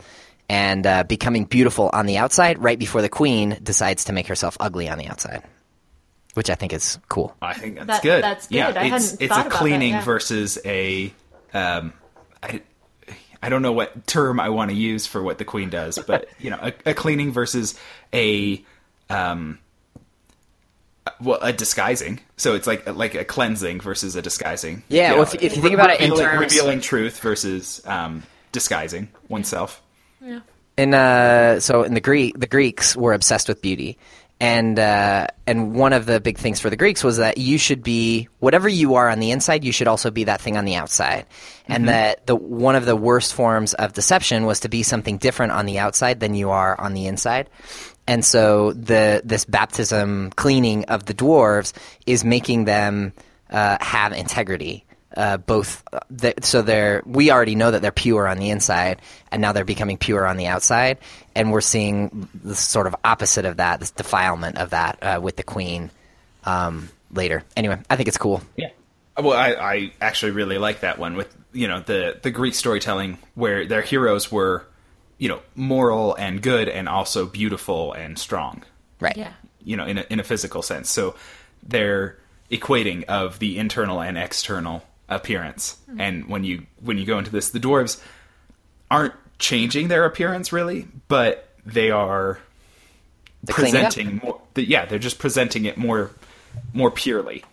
And 0.52 0.86
uh, 0.86 1.04
becoming 1.04 1.46
beautiful 1.46 1.90
on 1.94 2.08
the 2.08 2.18
outside, 2.18 2.60
right 2.60 2.78
before 2.78 3.02
the 3.02 3.08
queen 3.08 3.58
decides 3.64 4.04
to 4.06 4.12
make 4.14 4.28
herself 4.28 4.58
ugly 4.60 4.90
on 4.90 4.98
the 4.98 5.08
outside, 5.08 5.44
which 6.34 6.50
I 6.50 6.56
think 6.56 6.74
is 6.74 7.00
cool. 7.08 7.34
I 7.42 7.54
think 7.54 7.76
that's 7.76 7.88
That- 7.88 8.04
good. 8.04 8.22
that's 8.24 8.48
good. 8.48 8.56
Yeah, 8.58 8.68
I 8.68 8.70
it's 8.70 9.12
hadn't 9.12 9.22
it's 9.22 9.30
thought 9.34 9.38
a 9.38 9.42
about 9.48 9.52
that, 9.52 9.58
cleaning 9.60 9.92
yeah. 9.94 10.04
versus 10.04 10.60
a 10.66 11.14
um, 11.54 11.94
I, 12.44 12.62
I 13.42 13.48
don't 13.48 13.62
know 13.62 13.72
what 13.72 14.06
term 14.08 14.42
I 14.42 14.50
want 14.50 14.72
to 14.72 14.76
use 14.76 15.08
for 15.08 15.24
what 15.24 15.38
the 15.38 15.46
queen 15.46 15.70
does, 15.70 15.98
but 16.06 16.28
you 16.40 16.50
know, 16.50 16.60
a, 16.62 16.74
a 16.90 16.94
cleaning 16.94 17.32
versus 17.32 17.80
a 18.14 18.62
um, 19.10 19.58
well, 21.22 21.40
a 21.42 21.54
disguising. 21.54 22.20
So 22.36 22.56
it's 22.56 22.68
like 22.68 22.88
like 22.94 23.16
a 23.16 23.24
cleansing 23.24 23.80
versus 23.80 24.16
a 24.18 24.22
disguising. 24.22 24.84
Yeah, 24.90 25.14
well, 25.14 25.24
if- 25.24 25.36
if 25.36 25.56
you 25.56 25.62
think 25.62 25.76
about 25.76 25.92
it 25.92 26.02
in 26.02 26.12
revealing, 26.12 26.30
terms- 26.40 26.54
revealing 26.56 26.82
truth 26.82 27.20
versus 27.22 27.82
um, 27.86 28.24
disguising 28.52 29.08
oneself. 29.30 29.82
In 30.78 30.94
uh, 30.94 31.60
so 31.60 31.84
in 31.84 31.94
the 31.94 32.02
Greek, 32.02 32.40
the 32.40 32.48
Greeks 32.48 32.96
were 32.96 33.14
obsessed 33.14 33.48
with 33.48 33.62
beauty, 33.62 33.98
and 34.40 34.80
uh, 34.80 35.28
and 35.46 35.76
one 35.76 35.94
of 35.94 36.06
the 36.06 36.20
big 36.20 36.38
things 36.38 36.60
for 36.60 36.70
the 36.70 36.76
Greeks 36.76 37.04
was 37.04 37.18
that 37.18 37.38
you 37.38 37.58
should 37.58 37.84
be 37.84 38.28
whatever 38.40 38.70
you 38.70 38.96
are 38.96 39.10
on 39.10 39.20
the 39.20 39.32
inside, 39.32 39.64
you 39.64 39.72
should 39.72 39.88
also 39.88 40.10
be 40.12 40.26
that 40.26 40.42
thing 40.42 40.58
on 40.58 40.66
the 40.66 40.76
outside, 40.76 41.26
and 41.68 41.90
that 41.90 42.26
the 42.26 42.36
one 42.36 42.76
of 42.76 42.86
the 42.86 42.96
worst 42.96 43.34
forms 43.34 43.74
of 43.74 43.94
deception 43.94 44.46
was 44.46 44.62
to 44.62 44.70
be 44.70 44.84
something 44.84 45.18
different 45.18 45.52
on 45.52 45.66
the 45.66 45.80
outside 45.80 46.20
than 46.20 46.34
you 46.34 46.50
are 46.50 46.80
on 46.80 46.94
the 46.94 47.08
inside. 47.08 47.50
And 48.08 48.26
so 48.26 48.74
the 48.74 49.22
this 49.24 49.46
baptism 49.46 50.32
cleaning 50.32 50.86
of 50.86 51.06
the 51.06 51.14
dwarves 51.14 51.74
is 52.06 52.24
making 52.24 52.66
them 52.66 53.14
uh, 53.50 53.78
have 53.82 54.14
integrity 54.14 54.86
uh, 55.18 55.38
both 55.38 55.84
uh, 55.94 56.00
th- 56.18 56.44
so 56.44 56.62
they're 56.62 57.02
we 57.06 57.32
already 57.32 57.56
know 57.56 57.72
that 57.72 57.82
they're 57.82 57.92
pure 57.92 58.28
on 58.28 58.38
the 58.38 58.50
inside 58.50 59.02
and 59.32 59.42
now 59.42 59.52
they're 59.52 59.66
becoming 59.66 59.98
pure 59.98 60.26
on 60.26 60.38
the 60.38 60.48
outside 60.48 60.98
and 61.36 61.52
we're 61.52 61.62
seeing 61.62 62.30
the 62.44 62.56
sort 62.56 62.88
of 62.88 62.96
opposite 63.04 63.46
of 63.46 63.58
that 63.58 63.80
this 63.80 63.92
defilement 63.92 64.58
of 64.58 64.70
that 64.72 64.98
uh, 65.02 65.20
with 65.22 65.36
the 65.36 65.44
queen 65.44 65.92
um, 66.46 66.90
later 67.12 67.44
anyway 67.58 67.78
i 67.90 67.96
think 67.96 68.08
it's 68.08 68.18
cool 68.18 68.42
Yeah. 68.56 68.70
Well, 69.18 69.38
I, 69.38 69.50
I 69.52 69.92
actually 70.00 70.32
really 70.32 70.58
like 70.58 70.80
that 70.80 70.98
one 70.98 71.16
with 71.16 71.36
you 71.52 71.68
know 71.68 71.82
the 71.82 72.18
the 72.24 72.32
Greek 72.32 72.56
storytelling 72.56 73.18
where 73.36 73.66
their 73.66 73.82
heroes 73.82 74.32
were, 74.32 74.66
you 75.18 75.28
know, 75.28 75.42
moral 75.54 76.16
and 76.16 76.42
good 76.42 76.70
and 76.70 76.88
also 76.88 77.26
beautiful 77.26 77.92
and 77.92 78.18
strong. 78.18 78.64
right 79.02 79.16
Yeah. 79.18 79.34
You 79.64 79.76
know, 79.76 79.86
in 79.86 79.98
a, 79.98 80.06
in 80.10 80.20
a 80.22 80.24
physical 80.24 80.62
sense. 80.62 80.90
So 80.90 81.16
they're 81.62 82.18
equating 82.50 83.04
of 83.04 83.38
the 83.40 83.60
internal 83.60 84.02
and 84.02 84.18
external 84.18 84.82
appearance. 85.12 85.78
And 86.00 86.28
when 86.28 86.44
you 86.44 86.66
when 86.80 86.98
you 86.98 87.06
go 87.06 87.18
into 87.20 87.30
this, 87.32 87.50
the 87.52 87.60
dwarves 87.60 88.02
aren't 88.90 89.14
changing 89.40 89.88
their 89.90 90.06
appearance 90.06 90.52
really, 90.52 90.88
but 91.08 91.48
they 91.66 91.92
are 91.92 92.40
presenting 93.48 94.20
more. 94.24 94.42
The, 94.54 94.64
yeah, 94.68 94.86
they're 94.86 95.00
just 95.00 95.20
presenting 95.20 95.66
it 95.66 95.78
more 95.78 96.12
more 96.74 96.92
purely 96.92 97.44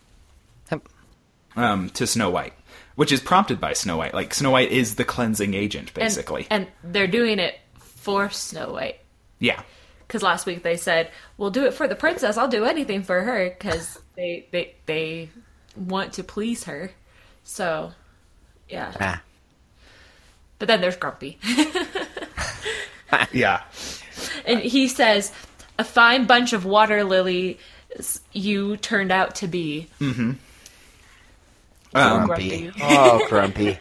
Yep. 0.70 0.88
um, 1.56 1.90
to 1.90 2.06
Snow 2.06 2.30
White, 2.30 2.52
which 2.96 3.12
is 3.12 3.20
prompted 3.20 3.60
by 3.60 3.72
Snow 3.72 3.96
White. 3.96 4.14
Like 4.14 4.34
Snow 4.34 4.50
White 4.50 4.70
is 4.72 4.96
the 4.96 5.04
cleansing 5.04 5.54
agent, 5.54 5.88
And- 5.88 5.94
basically. 5.94 6.46
And, 6.50 6.66
they're 6.82 7.06
doing 7.06 7.38
it 7.38 7.58
for 7.78 8.28
Snow 8.30 8.72
White. 8.72 8.98
yeah, 9.38 9.62
Because 10.06 10.22
last 10.22 10.46
week 10.46 10.62
they 10.62 10.76
said, 10.76 11.10
"We'll 11.36 11.50
do 11.50 11.64
it 11.66 11.74
for 11.74 11.86
the 11.88 11.94
princess. 11.94 12.36
I'll 12.36 12.48
do 12.48 12.64
anything 12.64 13.02
for 13.02 13.20
her." 13.22 13.48
Because 13.50 13.98
they 14.16 14.46
they 14.50 14.74
they 14.86 15.28
want 15.76 16.14
to 16.14 16.24
please 16.24 16.64
her. 16.64 16.90
So, 17.48 17.92
yeah. 18.68 18.92
Ah. 19.00 19.22
But 20.58 20.68
then 20.68 20.80
there's 20.80 20.96
Grumpy, 20.96 21.38
yeah. 23.32 23.62
and 24.44 24.60
he 24.60 24.88
says, 24.88 25.32
"A 25.78 25.84
fine 25.84 26.26
bunch 26.26 26.52
of 26.52 26.64
water 26.64 27.04
lily 27.04 27.58
you 28.32 28.76
turned 28.76 29.10
out 29.10 29.36
to 29.36 29.48
be." 29.48 29.88
Mhm. 30.00 30.36
Um, 31.94 32.26
grumpy 32.26 32.70
oh 32.82 33.26
grumpy 33.30 33.78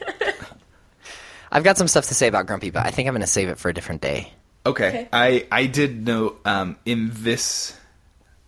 i've 1.52 1.66
got 1.66 1.78
some 1.78 1.90
stuff 1.90 2.06
to 2.08 2.16
say 2.16 2.28
about 2.28 2.48
grumpy 2.48 2.70
but 2.70 2.86
i 2.86 2.90
think 2.90 3.06
i'm 3.06 3.14
going 3.14 3.20
to 3.20 3.28
save 3.28 3.50
it 3.50 3.58
for 3.60 3.68
a 3.68 3.74
different 3.74 4.00
day 4.00 4.32
Okay. 4.68 4.88
Okay. 4.88 5.10
I 5.14 5.48
I 5.50 5.66
did 5.66 6.06
note 6.06 6.42
um, 6.44 6.76
in 6.86 7.12
this 7.14 7.74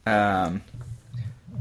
um, 0.06 0.62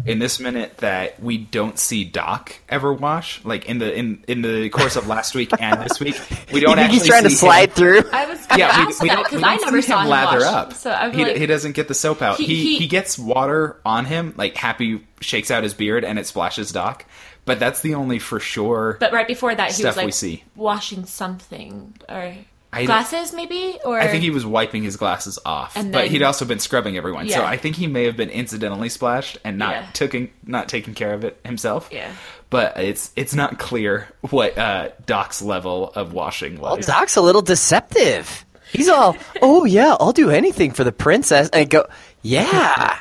in 0.07 0.19
this 0.21 0.39
minute 0.41 0.79
that 0.79 1.21
we 1.23 1.37
don't 1.39 1.79
see 1.79 2.05
Doc 2.05 2.55
ever 2.69 2.93
wash. 2.93 3.45
Like 3.45 3.67
in 3.67 3.79
the 3.79 3.93
in 3.95 4.25
in 4.29 4.43
the 4.43 4.69
course 4.71 4.97
of 4.97 5.07
last 5.07 5.35
week 5.35 5.51
and 5.61 5.81
this 5.83 6.01
week, 6.01 6.15
we 6.53 6.61
don't 6.61 6.77
think 6.77 6.85
actually 6.87 6.99
he's 6.99 7.07
trying 7.07 7.23
to 7.25 7.31
slide 7.31 7.69
him- 7.71 7.75
through 7.75 8.03
I 8.13 8.27
was 8.27 8.47
Yeah, 8.51 8.57
we, 8.57 8.63
ask 8.87 9.03
we 9.03 9.09
that 9.09 9.15
don't, 9.17 9.25
because 9.25 9.39
we 9.39 9.45
I 9.45 9.57
don't 9.57 9.65
never 9.67 9.83
see 9.83 9.89
saw 9.89 9.99
him 9.99 10.05
him 10.05 10.11
lather 10.11 10.39
wash. 10.39 10.47
up. 10.47 10.73
So 10.75 10.91
I'm 10.91 11.13
he, 11.13 11.25
like, 11.25 11.37
he 11.37 11.47
doesn't 11.47 11.73
get 11.73 11.89
the 11.89 11.95
soap 11.95 12.23
out. 12.23 12.37
He- 12.39 12.47
He, 12.47 12.55
he 12.57 12.79
he- 12.79 12.87
gets 12.87 13.19
water 13.19 13.81
on 13.85 14.05
him. 14.05 14.35
Like 14.37 14.57
Happy 14.57 15.05
shakes 15.21 15.51
out 15.51 15.63
his 15.65 15.75
beard 15.75 16.05
and 16.05 16.19
it 16.19 16.27
splashes 16.27 16.73
Doc. 16.73 17.05
But 17.45 17.59
that's 17.59 17.81
the 17.81 17.95
only 17.95 18.19
for 18.19 18.41
sure. 18.41 18.99
But 19.01 19.13
right 19.13 19.27
before 19.27 19.55
that, 19.55 19.69
he 19.69 19.73
Stuff 19.75 19.93
was 19.93 19.97
like 19.97 20.07
we 20.07 20.13
see. 20.13 20.45
washing 20.55 21.07
something 21.07 21.95
or 22.09 22.35
I- 22.73 22.85
glasses, 22.85 23.33
maybe. 23.33 23.79
Or 23.85 23.99
I 23.99 24.09
think 24.09 24.23
he 24.23 24.31
was 24.31 24.45
wiping 24.45 24.83
his 24.83 24.97
glasses 24.97 25.39
off, 25.45 25.77
And 25.77 25.91
but 25.93 26.09
he'd 26.09 26.23
also 26.23 26.45
been 26.45 26.59
scrubbing 26.59 26.97
everyone. 26.97 27.29
So 27.29 27.43
I 27.45 27.57
think 27.57 27.77
he 27.77 27.87
may 27.87 28.05
have 28.05 28.17
been 28.17 28.31
incidentally 28.31 28.89
splashed 28.91 29.39
and 29.45 29.59
not 29.59 29.71
Yeah. 29.73 29.87
taking 29.95 30.31
not 30.47 30.69
taking 30.69 30.95
care 30.95 31.15
of 31.15 31.25
it 31.25 31.41
himself. 31.45 31.89
Yeah. 31.91 32.11
But 32.51 32.77
it's 32.79 33.11
it's 33.17 33.35
not 33.35 33.59
clear 33.59 34.09
what 34.31 34.57
uh, 34.59 34.91
Doc's 35.07 35.41
level 35.43 35.91
of 35.95 36.13
washing 36.13 36.61
Well, 36.61 36.77
was. 36.77 36.87
Doc's 36.87 37.17
a 37.17 37.21
little 37.21 37.43
deceptive. 37.43 38.45
He's 38.73 38.89
all, 38.91 39.17
oh 39.41 39.65
yeah, 39.65 39.97
I'll 39.99 40.13
do 40.13 40.29
anything 40.31 40.73
for 40.73 40.85
the 40.85 40.93
princess, 40.93 41.49
and 41.55 41.71
go, 41.71 41.87
yeah. 42.23 42.99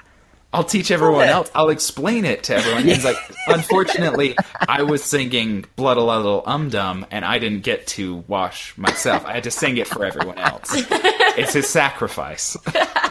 I'll 0.54 0.64
teach 0.64 0.92
everyone 0.92 1.28
else. 1.28 1.52
I'll 1.54 1.70
explain 1.70 2.24
it 2.26 2.44
to 2.46 2.56
everyone. 2.56 2.84
He's 2.84 3.04
like, 3.04 3.18
unfortunately, 3.48 4.36
I 4.68 4.84
was 4.84 5.04
singing 5.04 5.66
"Blood 5.76 5.98
a 5.98 6.02
Little 6.02 6.44
Um 6.46 6.70
Dum" 6.70 7.06
and 7.12 7.26
I 7.26 7.38
didn't 7.40 7.64
get 7.64 7.86
to 7.88 8.24
wash 8.28 8.78
myself. 8.78 9.26
I 9.26 9.34
had 9.34 9.44
to 9.44 9.52
sing 9.52 9.78
it 9.78 9.88
for 9.88 10.06
everyone 10.06 10.38
else. 10.38 10.76
It's 11.38 11.54
his 11.54 11.70
sacrifice. 11.70 12.58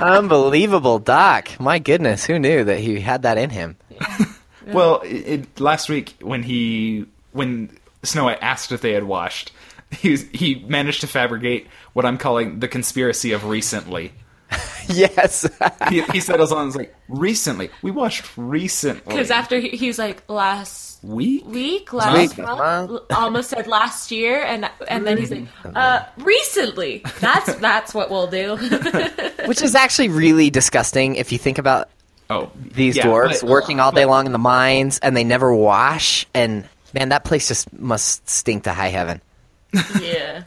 Unbelievable, 0.00 0.98
Doc. 0.98 1.60
My 1.60 1.78
goodness, 1.78 2.24
who 2.24 2.40
knew 2.40 2.64
that 2.64 2.80
he 2.80 2.98
had 2.98 3.22
that 3.22 3.38
in 3.38 3.50
him? 3.50 3.76
Well, 4.66 5.00
it, 5.02 5.14
it, 5.14 5.60
last 5.60 5.88
week 5.88 6.16
when 6.20 6.42
he 6.42 7.06
when 7.30 7.70
Snow 8.02 8.24
White 8.24 8.42
asked 8.42 8.72
if 8.72 8.80
they 8.80 8.94
had 8.94 9.04
washed, 9.04 9.52
he 9.92 10.10
was, 10.10 10.22
he 10.32 10.56
managed 10.66 11.02
to 11.02 11.06
fabricate 11.06 11.68
what 11.92 12.04
I'm 12.04 12.18
calling 12.18 12.58
the 12.58 12.66
conspiracy 12.66 13.30
of 13.30 13.44
recently. 13.44 14.10
yes. 14.88 15.48
He, 15.88 16.02
he 16.02 16.20
settles 16.20 16.52
on 16.52 16.68
it's 16.68 16.76
like 16.76 16.94
recently. 17.08 17.70
We 17.82 17.90
watched 17.90 18.24
recently. 18.36 19.02
because 19.06 19.30
after 19.30 19.58
he, 19.58 19.70
he 19.70 19.88
was 19.88 19.98
like 19.98 20.22
last 20.28 21.02
week. 21.02 21.44
week, 21.46 21.92
last 21.92 22.16
Week, 22.36 22.38
month, 22.38 22.90
month. 22.90 23.02
almost 23.12 23.50
said 23.50 23.66
last 23.66 24.10
year, 24.10 24.42
and 24.42 24.70
and 24.88 25.06
then 25.06 25.18
he's 25.18 25.30
like, 25.30 25.46
uh, 25.74 26.04
recently. 26.18 27.02
That's 27.20 27.54
that's 27.56 27.92
what 27.94 28.10
we'll 28.10 28.28
do. 28.28 28.56
Which 29.46 29.62
is 29.62 29.74
actually 29.74 30.08
really 30.08 30.50
disgusting 30.50 31.16
if 31.16 31.32
you 31.32 31.38
think 31.38 31.58
about 31.58 31.88
Oh, 32.30 32.50
these 32.56 32.96
yeah, 32.96 33.04
dwarves 33.06 33.40
but- 33.40 33.50
working 33.50 33.78
all 33.80 33.92
day 33.92 34.04
long 34.04 34.26
in 34.26 34.32
the 34.32 34.38
mines 34.38 34.98
and 35.00 35.16
they 35.16 35.24
never 35.24 35.54
wash 35.54 36.26
and 36.34 36.68
Man, 36.94 37.10
that 37.10 37.24
place 37.24 37.46
just 37.48 37.70
must 37.74 38.26
stink 38.28 38.64
to 38.64 38.72
high 38.72 38.88
heaven. 38.88 39.20
yeah. 40.00 40.44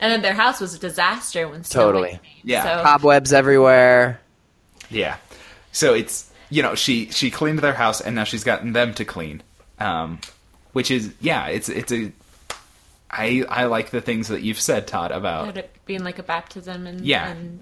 And 0.00 0.10
then 0.12 0.22
their 0.22 0.34
house 0.34 0.60
was 0.60 0.74
a 0.74 0.78
disaster 0.78 1.46
when 1.48 1.62
Snow 1.64 1.82
Totally. 1.84 2.10
White 2.12 2.22
came. 2.22 2.32
Yeah. 2.44 2.62
So, 2.78 2.82
Cobwebs 2.82 3.32
everywhere. 3.32 4.20
Yeah. 4.88 5.16
So 5.72 5.94
it's 5.94 6.30
you 6.48 6.62
know 6.62 6.74
she 6.74 7.10
she 7.10 7.30
cleaned 7.30 7.60
their 7.60 7.74
house 7.74 8.00
and 8.00 8.16
now 8.16 8.24
she's 8.24 8.42
gotten 8.42 8.72
them 8.72 8.92
to 8.94 9.04
clean, 9.04 9.42
um, 9.78 10.20
which 10.72 10.90
is 10.90 11.12
yeah 11.20 11.46
it's 11.46 11.68
it's 11.68 11.92
a 11.92 12.10
I 13.10 13.44
I 13.48 13.64
like 13.66 13.90
the 13.90 14.00
things 14.00 14.28
that 14.28 14.42
you've 14.42 14.60
said 14.60 14.86
Todd 14.86 15.10
about 15.12 15.46
had 15.46 15.58
it 15.58 15.70
being 15.84 16.02
like 16.02 16.18
a 16.18 16.22
baptism 16.24 16.86
and 16.86 17.02
Yeah. 17.04 17.28
and 17.30 17.60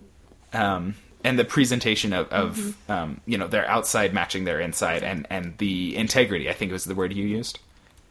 um, 0.55 0.95
and 1.25 1.39
the 1.39 1.45
presentation 1.45 2.13
of, 2.13 2.29
of 2.29 2.57
Mm-hmm. 2.57 2.93
um, 2.93 3.21
you 3.27 3.37
know 3.37 3.47
their 3.49 3.67
outside 3.69 4.15
matching 4.15 4.45
their 4.45 4.61
inside 4.61 5.03
and 5.03 5.27
and 5.29 5.59
the 5.59 5.97
integrity 5.97 6.49
I 6.49 6.53
think 6.55 6.71
it 6.71 6.73
was 6.73 6.85
the 6.85 6.95
word 6.95 7.13
you 7.13 7.27
used. 7.27 7.59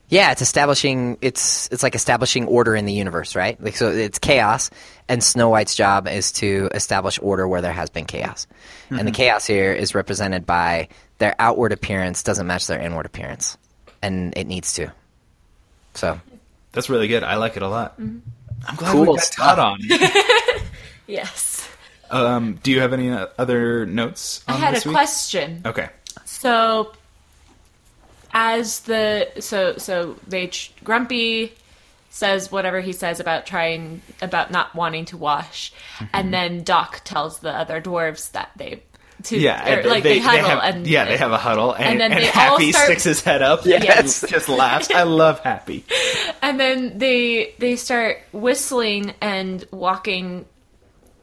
Yeah, 0.09 0.31
it's 0.31 0.41
establishing. 0.41 1.17
It's 1.21 1.67
it's 1.71 1.83
like 1.83 1.93
establishing 1.95 2.47
order 2.47 2.75
in 2.75 2.85
the 2.85 2.93
universe, 2.93 3.35
right? 3.35 3.61
Like 3.61 3.75
so, 3.75 3.91
it's 3.91 4.19
chaos, 4.19 4.69
and 5.09 5.21
Snow 5.21 5.49
White's 5.49 5.75
job 5.75 6.07
is 6.07 6.31
to 6.33 6.69
establish 6.73 7.19
order 7.21 7.45
where 7.47 7.61
there 7.61 7.73
has 7.73 7.89
been 7.89 8.05
chaos, 8.05 8.47
and 8.89 9.05
the 9.05 9.11
chaos 9.11 9.45
here 9.45 9.73
is 9.73 9.93
represented 9.93 10.45
by 10.45 10.87
their 11.17 11.35
outward 11.39 11.73
appearance 11.73 12.23
doesn't 12.23 12.47
match 12.47 12.67
their 12.67 12.79
inward 12.79 13.05
appearance, 13.05 13.57
and 14.01 14.33
it 14.37 14.45
needs 14.47 14.73
to. 14.73 14.93
So 15.93 16.19
That's 16.71 16.89
really 16.89 17.07
good. 17.07 17.23
I 17.23 17.35
like 17.35 17.57
it 17.57 17.63
a 17.63 17.67
lot. 17.67 17.99
Mm-hmm. 17.99 18.19
I'm 18.67 18.75
glad 18.75 18.91
Cool 18.91 19.01
we 19.01 19.07
got 19.07 19.19
stuff. 19.21 19.55
Todd 19.55 19.59
on. 19.59 19.79
yes. 21.07 21.67
um, 22.09 22.59
do 22.63 22.71
you 22.71 22.79
have 22.79 22.93
any 22.93 23.11
uh, 23.11 23.27
other 23.37 23.85
notes? 23.85 24.43
On 24.47 24.55
I 24.55 24.57
had 24.57 24.75
this 24.75 24.85
a 24.85 24.89
week? 24.89 24.95
question. 24.95 25.61
Okay. 25.65 25.89
So, 26.25 26.93
as 28.39 28.81
the 28.81 29.27
so 29.39 29.77
so 29.77 30.15
they 30.27 30.51
Grumpy 30.83 31.53
says 32.09 32.51
whatever 32.51 32.79
he 32.81 32.93
says 32.93 33.19
about 33.19 33.45
trying 33.47 34.01
about 34.21 34.51
not 34.51 34.75
wanting 34.75 35.05
to 35.05 35.17
wash, 35.17 35.73
Mm-hmm. 35.97 36.05
and 36.13 36.31
then 36.33 36.63
Doc 36.63 37.01
tells 37.03 37.39
the 37.39 37.49
other 37.49 37.81
dwarves 37.81 38.31
that 38.33 38.51
they 38.55 38.83
to 39.23 39.37
Yeah, 39.39 39.79
or, 39.79 39.83
like 39.89 40.03
they, 40.03 40.19
huddle 40.19 40.45
have, 40.47 40.75
and 40.75 40.85
yeah, 40.85 41.05
they 41.05 41.17
have 41.17 41.31
a 41.31 41.37
huddle, 41.39 41.73
and, 41.73 41.85
and 41.85 41.99
then 41.99 42.11
and 42.11 42.21
they 42.21 42.27
all 42.27 42.33
Happy 42.59 42.71
start- 42.71 42.85
sticks 42.85 43.03
his 43.03 43.23
head 43.23 43.41
up, 43.41 43.65
Yes. 43.65 44.21
and 44.21 44.31
just 44.31 44.47
laughs. 44.49 44.91
I 44.91 45.01
love 45.03 45.39
Happy. 45.39 45.83
and 46.43 46.59
then 46.59 46.99
they 46.99 47.55
they 47.57 47.75
start 47.75 48.19
whistling 48.31 49.13
and 49.19 49.65
walking 49.71 50.45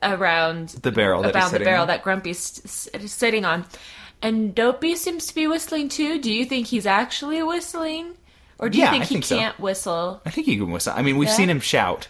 around 0.03 0.71
The 0.71 0.91
barrel 0.93 1.23
that 1.23 1.31
about 1.31 1.53
the 1.53 1.61
barrel 1.61 1.83
on. 1.83 1.87
that 1.89 2.03
Grumpy's 2.03 2.61
sitting 3.07 3.45
on. 3.45 3.65
And 4.23 4.55
Dopey 4.55 4.97
seems 4.97 5.27
to 5.27 5.35
be 5.35 5.47
whistling 5.47 5.89
too. 5.89 6.21
Do 6.21 6.33
you 6.33 6.45
think 6.45 6.67
he's 6.69 6.87
actually 6.87 7.43
whistling? 7.43 8.15
Or 8.59 8.69
do 8.69 8.79
you 8.79 8.85
Yeah, 8.85 8.91
think 8.91 9.03
I 9.03 9.07
he 9.07 9.15
think 9.21 9.25
can't 9.41 9.61
whistle? 9.61 10.23
I 10.25 10.31
think 10.31 10.47
he 10.47 10.57
can 10.57 10.71
whistle. 10.71 10.95
I 10.97 11.03
mean, 11.03 11.19
we've 11.19 11.29
Yeah. 11.29 11.35
seen 11.35 11.51
him 11.51 11.61
shout 11.61 12.09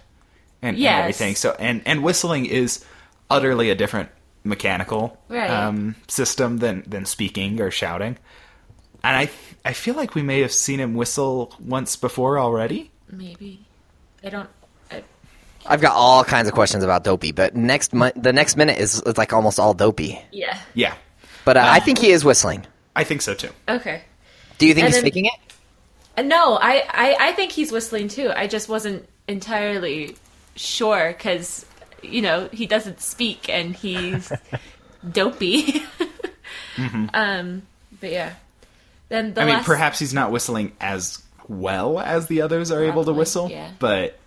and, 0.63 0.77
and 0.77 0.87
everything. 0.87 1.35
So, 1.35 1.57
and 1.59 1.83
and 1.87 2.03
whistling 2.05 2.47
is 2.47 2.85
utterly 3.31 3.71
a 3.71 3.75
different 3.75 4.11
mechanical 4.45 5.19
Right. 5.29 5.51
um, 5.51 5.97
system 6.07 6.59
than 6.59 6.85
than 6.87 7.05
speaking 7.07 7.61
or 7.61 7.71
shouting. 7.71 8.19
And 9.03 9.17
I 9.17 9.31
I 9.65 9.73
feel 9.73 9.95
like 9.95 10.15
we 10.15 10.23
may 10.23 10.41
have 10.43 10.53
seen 10.53 10.79
him 10.79 10.95
whistle 10.95 11.55
once 11.59 11.97
before 11.97 12.39
already. 12.39 12.91
Maybe. 13.11 13.65
I 14.23 14.29
don't. 14.29 14.49
I, 14.91 15.03
I've 15.67 15.81
got 15.81 15.93
all 15.95 16.25
kinds 16.25 16.47
of 16.47 16.55
questions 16.55 16.85
about 16.85 17.05
Dopey, 17.05 17.33
but 17.33 17.57
next 17.57 17.93
mi- 17.95 18.13
the 18.17 18.33
next 18.33 18.57
minute 18.57 18.79
is, 18.79 19.01
is 19.03 19.17
like 19.19 19.33
almost 19.33 19.59
all 19.59 19.73
Dopey. 19.75 20.21
yeah. 20.31 20.59
Yeah, 20.75 20.95
But 21.45 21.57
uh, 21.57 21.65
I 21.67 21.81
think 21.81 21.99
he 21.99 22.11
is 22.11 22.25
whistling. 22.25 22.65
I 22.97 23.05
think 23.05 23.23
so 23.23 23.35
too. 23.35 23.51
Okay. 23.69 24.03
Do 24.59 24.67
you 24.67 24.75
think 24.75 24.85
And 24.87 24.95
he's 24.95 25.03
then- 25.03 25.05
faking 25.11 25.25
it? 25.27 25.33
Uh, 26.17 26.23
No, 26.23 26.55
I, 26.57 26.85
I, 26.89 27.17
I 27.29 27.33
think 27.33 27.53
he's 27.53 27.73
whistling 27.73 28.09
too. 28.09 28.31
I 28.35 28.47
just 28.47 28.69
wasn't 28.69 29.09
entirely 29.29 30.17
sure 30.57 31.09
because, 31.17 31.67
you 32.03 32.23
know, 32.23 32.49
he 32.53 32.67
doesn't 32.67 33.01
speak 33.01 33.49
and 33.49 33.75
he's 33.75 34.33
dopey. 35.13 35.83
Um, 36.77 37.63
but 38.01 38.11
yeah. 38.11 38.35
Then 39.09 39.35
the 39.35 39.43
I 39.43 39.45
mean, 39.47 39.65
perhaps 39.65 39.99
he's 39.99 40.13
not 40.15 40.33
whistling 40.33 40.73
as 40.81 41.23
well 41.49 42.01
as 42.01 42.27
the 42.27 42.43
others 42.43 42.71
are 42.73 42.83
able 42.85 43.05
to 43.05 43.13
whistle, 43.13 43.49
yeah. 43.51 43.71
but 43.79 44.19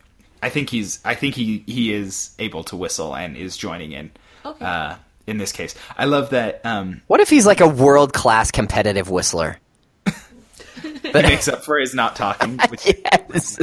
I 0.41 0.49
think 0.49 0.69
he's 0.69 0.99
I 1.03 1.15
think 1.15 1.36
he 1.36 1.63
he 1.67 1.93
is 1.93 2.32
able 2.39 2.63
to 2.65 2.75
whistle 2.77 3.15
and 3.15 3.36
is 3.36 3.58
joining 3.58 3.91
in. 3.91 4.12
Okay. 4.45 4.63
Uh, 4.63 4.95
in 5.28 5.38
this 5.38 5.52
case, 5.52 5.76
I 5.98 6.06
love 6.06 6.32
that 6.32 6.66
um, 6.66 7.02
What 7.08 7.20
if 7.20 7.30
he's 7.30 7.46
like 7.46 7.62
a 7.62 7.68
world 7.68 8.13
class 8.13 8.50
competitive 8.50 9.10
whistler? 9.10 9.60
he 10.82 11.12
makes 11.13 11.48
up 11.48 11.63
for 11.63 11.78
his 11.78 11.94
not 11.94 12.16
talking, 12.16 12.58
which 12.70 12.86
Yes. 12.86 13.60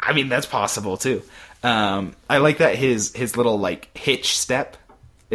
I 0.00 0.12
mean 0.12 0.28
that's 0.28 0.46
possible 0.46 0.96
too. 0.96 1.22
Um, 1.62 2.14
I 2.30 2.38
like 2.38 2.58
that 2.58 2.76
his 2.76 3.12
his 3.14 3.36
little 3.36 3.58
like 3.58 3.96
hitch 3.96 4.38
step 4.38 4.76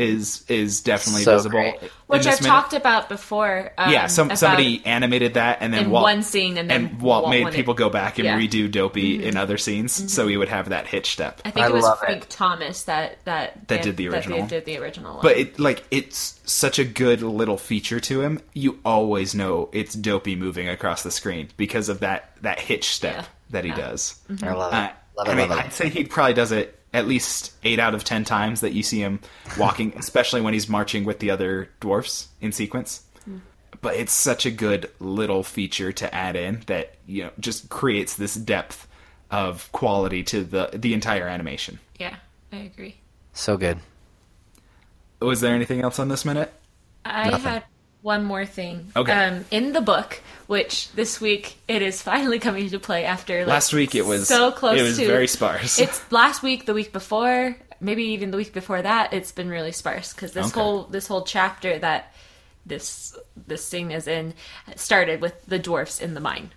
is 0.02 0.44
is 0.50 0.82
definitely 0.82 1.24
So 1.24 1.34
visible, 1.38 1.60
great. 1.60 1.80
which 2.08 2.22
I've 2.28 2.42
minute. 2.42 2.44
talked 2.50 2.74
about 2.74 3.08
before. 3.08 3.72
Um, 3.78 3.92
yeah, 3.92 4.08
some 4.08 4.28
about- 4.28 4.38
somebody 4.40 4.82
animated 4.86 5.36
that, 5.36 5.60
and 5.62 5.74
then 5.74 5.86
in 5.86 5.90
Walt, 5.92 6.04
one 6.04 6.24
scene 6.24 6.58
and 6.58 6.70
then 6.70 6.98
Walt, 7.00 7.24
Walt 7.24 7.30
made 7.30 7.44
wanted- 7.44 7.56
people 7.56 7.74
go 7.76 7.90
back 7.90 8.18
and 8.18 8.26
yeah. 8.26 8.38
Mm-hmm. 8.40 8.64
redo 8.64 8.72
Dopey 8.72 9.24
in 9.24 9.38
other 9.38 9.58
scenes, 9.58 10.12
so 10.14 10.28
he 10.28 10.36
would 10.38 10.50
have 10.50 10.70
that 10.70 10.88
hitch 10.88 11.12
step. 11.12 11.42
I 11.46 11.52
think 11.52 11.66
I 11.66 11.70
it 11.70 11.74
was 11.74 11.84
love 11.84 12.00
it. 12.02 12.06
Frank 12.06 12.26
Thomas 12.30 12.84
that 12.84 13.24
that 13.26 13.68
That 13.68 13.84
did 13.84 13.98
the 13.98 14.10
original. 14.10 14.40
That 14.40 14.50
did 14.50 14.66
the 14.66 14.78
original 14.78 15.14
one. 15.14 15.22
But 15.24 15.38
it 15.38 15.60
like 15.60 15.84
it's 15.92 16.40
such 16.46 16.80
a 16.80 16.84
good 16.84 17.22
little 17.22 17.58
feature 17.58 18.00
to 18.02 18.22
him. 18.22 18.40
You 18.54 18.80
always 18.84 19.36
know 19.36 19.70
it's 19.72 19.94
Dopey 19.94 20.36
moving 20.36 20.68
across 20.68 21.04
the 21.04 21.12
screen 21.12 21.50
because 21.58 21.88
of 21.90 22.00
that 22.00 22.32
that 22.42 22.60
hitch 22.60 22.90
step 22.90 23.16
Yeah. 23.16 23.26
that 23.52 23.64
he 23.66 23.70
Yeah. 23.70 23.76
does. 23.78 24.16
I 24.44 24.54
love 24.54 24.74
it. 24.74 24.76
Uh, 24.76 24.90
Love 25.18 25.28
I 25.28 25.32
it, 25.34 25.36
mean, 25.36 25.50
love 25.50 25.60
it. 25.60 25.66
I'd 25.66 25.74
say 25.74 25.90
he 25.90 26.06
probably 26.06 26.34
does 26.34 26.54
it 26.54 26.80
at 26.94 27.08
least 27.08 27.54
eight 27.64 27.80
out 27.80 27.94
of 27.96 28.04
ten 28.04 28.24
times 28.26 28.62
that 28.62 28.74
you 28.74 28.84
see 28.84 29.00
him 29.00 29.20
walking, 29.58 29.94
especially 29.98 30.42
when 30.42 30.54
he's 30.54 30.68
marching 30.70 31.04
with 31.06 31.20
the 31.20 31.30
other 31.32 31.70
dwarfs 31.80 32.28
in 32.42 32.52
sequence. 32.52 33.04
But 33.80 33.96
it's 33.96 34.14
such 34.14 34.46
a 34.46 34.52
good 34.52 34.92
little 35.00 35.42
feature 35.42 35.92
to 35.92 36.14
add 36.14 36.36
in 36.36 36.62
that 36.68 36.96
you 37.08 37.24
know 37.24 37.32
just 37.40 37.70
creates 37.70 38.16
this 38.16 38.36
depth 38.36 38.88
of 39.32 39.72
quality 39.72 40.22
to 40.24 40.44
the 40.44 40.70
the 40.74 40.94
entire 40.94 41.28
animation. 41.28 41.80
yeah, 41.98 42.18
I 42.52 42.58
agree. 42.58 42.98
So 43.34 43.58
good. 43.58 43.80
Was 45.20 45.42
there 45.42 45.56
anything 45.56 45.82
else 45.82 46.00
on 46.00 46.10
this 46.10 46.26
minute? 46.26 46.54
I 47.06 47.30
Nothing. 47.30 47.46
had 47.52 47.64
one 48.02 48.24
more 48.24 48.46
thing. 48.46 48.92
Okay. 48.96 49.12
Um, 49.12 49.46
in 49.52 49.74
the 49.74 49.82
book, 49.82 50.22
which 50.48 50.92
this 50.94 51.22
week 51.22 51.58
it 51.68 51.82
is 51.82 52.02
finally 52.12 52.40
coming 52.40 52.70
to 52.70 52.80
play 52.80 53.06
after 53.06 53.40
like, 53.40 53.48
Last 53.48 53.74
week 53.74 53.96
it 53.96 54.06
was 54.06 54.28
so 54.28 54.52
close. 54.52 54.80
It 54.80 54.84
was 54.84 54.98
to, 54.98 55.08
very 55.08 55.28
sparse. 55.28 55.80
It's 55.80 56.12
last 56.12 56.44
week, 56.44 56.66
the 56.66 56.74
week 56.74 56.92
before, 56.92 57.56
maybe 57.80 58.04
even 58.06 58.32
the 58.32 58.38
week 58.38 58.54
before 58.54 58.82
that. 58.82 59.14
It's 59.14 59.32
been 59.32 59.50
really 59.50 59.72
sparse 59.72 60.14
because 60.14 60.32
this 60.34 60.48
Okay. 60.48 60.60
whole 60.60 60.84
this 60.84 61.08
whole 61.08 61.24
chapter 61.24 61.78
that 61.80 62.14
this 62.66 63.18
this 63.48 63.66
scene 63.66 63.92
is 63.92 64.08
in 64.08 64.34
started 64.76 65.22
with 65.22 65.46
the 65.46 65.60
dwarfs 65.60 66.00
in 66.02 66.14
the 66.14 66.20
mine. 66.20 66.52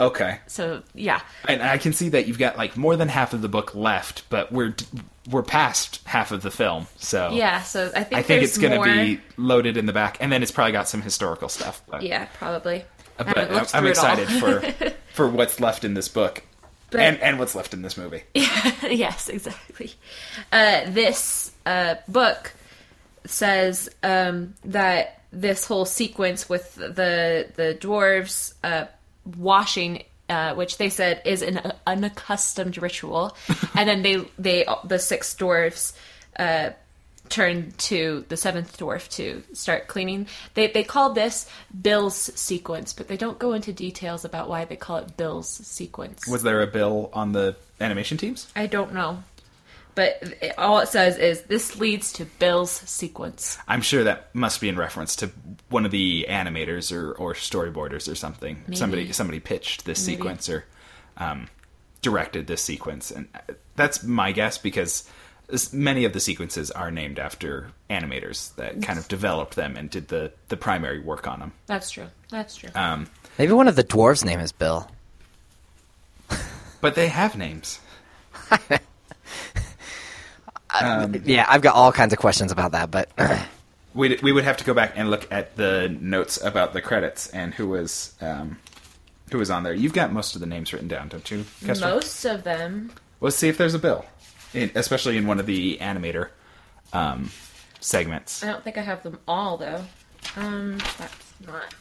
Okay. 0.00 0.40
So 0.46 0.82
yeah, 0.94 1.20
And 1.46 1.62
I 1.62 1.78
can 1.78 1.92
see 1.92 2.08
that 2.10 2.26
you've 2.26 2.38
got 2.38 2.56
like 2.58 2.76
more 2.76 2.96
than 2.96 3.08
half 3.08 3.32
of 3.34 3.42
the 3.42 3.48
book 3.48 3.74
left, 3.74 4.28
but 4.30 4.50
we're 4.50 4.74
we're 5.30 5.42
past 5.42 6.00
half 6.06 6.32
of 6.32 6.42
the 6.42 6.50
film, 6.50 6.86
so 6.96 7.30
yeah. 7.32 7.62
So 7.62 7.92
I 7.94 8.02
think 8.04 8.18
I 8.18 8.22
think 8.22 8.42
it's 8.42 8.58
going 8.58 8.72
to 8.72 8.76
more- 8.78 8.86
be 8.86 9.20
loaded 9.36 9.76
in 9.76 9.86
the 9.86 9.92
back, 9.92 10.16
and 10.20 10.32
then 10.32 10.42
it's 10.42 10.50
probably 10.50 10.72
got 10.72 10.88
some 10.88 11.02
historical 11.02 11.48
stuff. 11.48 11.82
But, 11.88 12.02
yeah, 12.02 12.24
probably. 12.38 12.84
But 13.16 13.26
haven't 13.36 13.50
I'm, 13.50 13.56
I'm 13.58 13.64
through 13.66 13.78
it 13.90 13.98
all. 13.98 14.18
excited 14.18 14.28
for 14.80 14.92
for 15.14 15.28
what's 15.28 15.60
left 15.60 15.84
in 15.84 15.94
this 15.94 16.08
book, 16.08 16.42
But- 16.90 17.00
and 17.00 17.20
and 17.20 17.38
what's 17.38 17.54
left 17.54 17.74
in 17.74 17.82
this 17.82 17.96
movie. 17.98 18.22
Yeah, 18.34 18.72
yes, 18.90 19.28
exactly. 19.28 19.92
Uh, 20.50 20.82
this 20.86 21.52
uh, 21.66 21.96
book 22.08 22.52
says 23.26 23.90
um, 24.02 24.54
that 24.64 25.22
this 25.32 25.66
whole 25.66 25.84
sequence 25.84 26.48
with 26.48 26.74
the 26.74 27.46
the 27.54 27.76
dwarves 27.80 28.54
uh, 28.64 28.86
washing, 29.36 30.04
uh, 30.28 30.54
which 30.54 30.78
they 30.78 30.88
said 30.88 31.22
is 31.24 31.42
an 31.42 31.72
unaccustomed 31.86 32.80
ritual, 32.80 33.36
and 33.74 33.88
then 33.88 34.02
they 34.02 34.24
they 34.38 34.66
the 34.84 34.98
six 34.98 35.34
dwarfs 35.34 35.92
Uh, 36.38 36.70
turn 37.28 37.72
to 37.78 38.24
the 38.28 38.36
seventh 38.36 38.76
dwarf 38.76 39.08
to 39.08 39.42
start 39.52 39.86
cleaning. 39.86 40.26
They 40.54 40.66
they 40.66 40.82
call 40.84 41.12
this 41.12 41.48
Bill's 41.80 42.16
sequence, 42.16 42.92
but 42.92 43.08
they 43.08 43.16
don't 43.16 43.38
go 43.38 43.52
into 43.52 43.72
details 43.72 44.24
about 44.24 44.48
why 44.48 44.64
they 44.64 44.76
call 44.76 44.96
it 44.98 45.16
Bill's 45.16 45.48
sequence. 45.48 46.26
Was 46.26 46.42
there 46.42 46.60
a 46.60 46.66
bill 46.66 47.08
on 47.12 47.32
the 47.32 47.56
animation 47.80 48.18
teams? 48.18 48.48
I 48.54 48.66
don't 48.66 48.92
know. 48.92 49.22
But 49.94 50.18
it, 50.40 50.54
all 50.58 50.78
it 50.78 50.88
says 50.88 51.16
is 51.18 51.42
this 51.42 51.76
leads 51.78 52.12
to 52.14 52.24
Bill's 52.24 52.70
sequence. 52.70 53.58
I'm 53.68 53.82
sure 53.82 54.04
that 54.04 54.34
must 54.34 54.60
be 54.60 54.68
in 54.68 54.76
reference 54.76 55.16
to 55.16 55.30
one 55.68 55.84
of 55.84 55.90
the 55.90 56.26
animators 56.28 56.96
or, 56.96 57.12
or 57.12 57.34
storyboarders 57.34 58.10
or 58.10 58.14
something. 58.14 58.62
Maybe. 58.66 58.76
Somebody 58.76 59.12
somebody 59.12 59.40
pitched 59.40 59.84
this 59.84 60.06
Maybe. 60.06 60.16
sequence 60.16 60.48
or 60.48 60.64
um, 61.16 61.48
directed 62.02 62.46
this 62.46 62.62
sequence, 62.62 63.10
and 63.10 63.28
that's 63.76 64.02
my 64.02 64.32
guess 64.32 64.58
because 64.58 65.08
many 65.72 66.04
of 66.04 66.12
the 66.12 66.20
sequences 66.20 66.70
are 66.70 66.90
named 66.90 67.18
after 67.18 67.72
animators 67.90 68.54
that 68.54 68.80
kind 68.82 68.98
of 68.98 69.08
developed 69.08 69.56
them 69.56 69.76
and 69.76 69.90
did 69.90 70.08
the 70.08 70.32
the 70.48 70.56
primary 70.56 71.00
work 71.00 71.26
on 71.26 71.40
them. 71.40 71.52
That's 71.66 71.90
true. 71.90 72.06
That's 72.30 72.56
true. 72.56 72.70
Um, 72.74 73.08
Maybe 73.38 73.52
one 73.52 73.68
of 73.68 73.76
the 73.76 73.84
dwarves' 73.84 74.24
name 74.24 74.40
is 74.40 74.52
Bill. 74.52 74.88
but 76.80 76.94
they 76.94 77.08
have 77.08 77.36
names. 77.36 77.80
yeah, 81.24 81.46
I've 81.48 81.62
got 81.62 81.74
all 81.74 81.92
kinds 81.92 82.12
of 82.12 82.18
questions 82.18 82.52
about 82.52 82.72
that, 82.72 82.90
but 82.90 83.10
We 83.92 84.16
we 84.22 84.30
would 84.30 84.44
have 84.44 84.56
to 84.58 84.64
go 84.64 84.72
back 84.72 84.92
and 84.94 85.10
look 85.10 85.26
at 85.32 85.56
the 85.56 85.88
notes 86.00 86.40
about 86.40 86.72
the 86.72 86.80
credits 86.80 87.26
and 87.28 87.52
who 87.52 87.68
was 87.68 88.14
um, 88.20 88.58
who 89.32 89.38
was 89.38 89.50
on 89.50 89.64
there. 89.64 89.74
You've 89.74 89.92
got 89.92 90.12
most 90.12 90.36
of 90.36 90.40
the 90.40 90.46
names 90.46 90.72
written 90.72 90.86
down, 90.86 91.08
don't 91.08 91.28
you? 91.28 91.44
Kester? 91.64 91.86
Most 91.86 92.24
of 92.24 92.44
them. 92.44 92.92
Let's 93.20 93.36
see 93.36 93.48
if 93.48 93.58
there's 93.58 93.74
a 93.74 93.80
bill, 93.80 94.04
in, 94.54 94.70
especially 94.76 95.16
in 95.16 95.26
one 95.26 95.40
of 95.40 95.46
the 95.46 95.76
animator 95.78 96.28
um, 96.92 97.30
segments. 97.80 98.44
I 98.44 98.52
don't 98.52 98.62
think 98.62 98.78
I 98.78 98.82
have 98.82 99.02
them 99.02 99.18
all 99.26 99.56
though. 99.56 99.84
Um, 100.36 100.78
that's 100.96 101.34
not. 101.44 101.74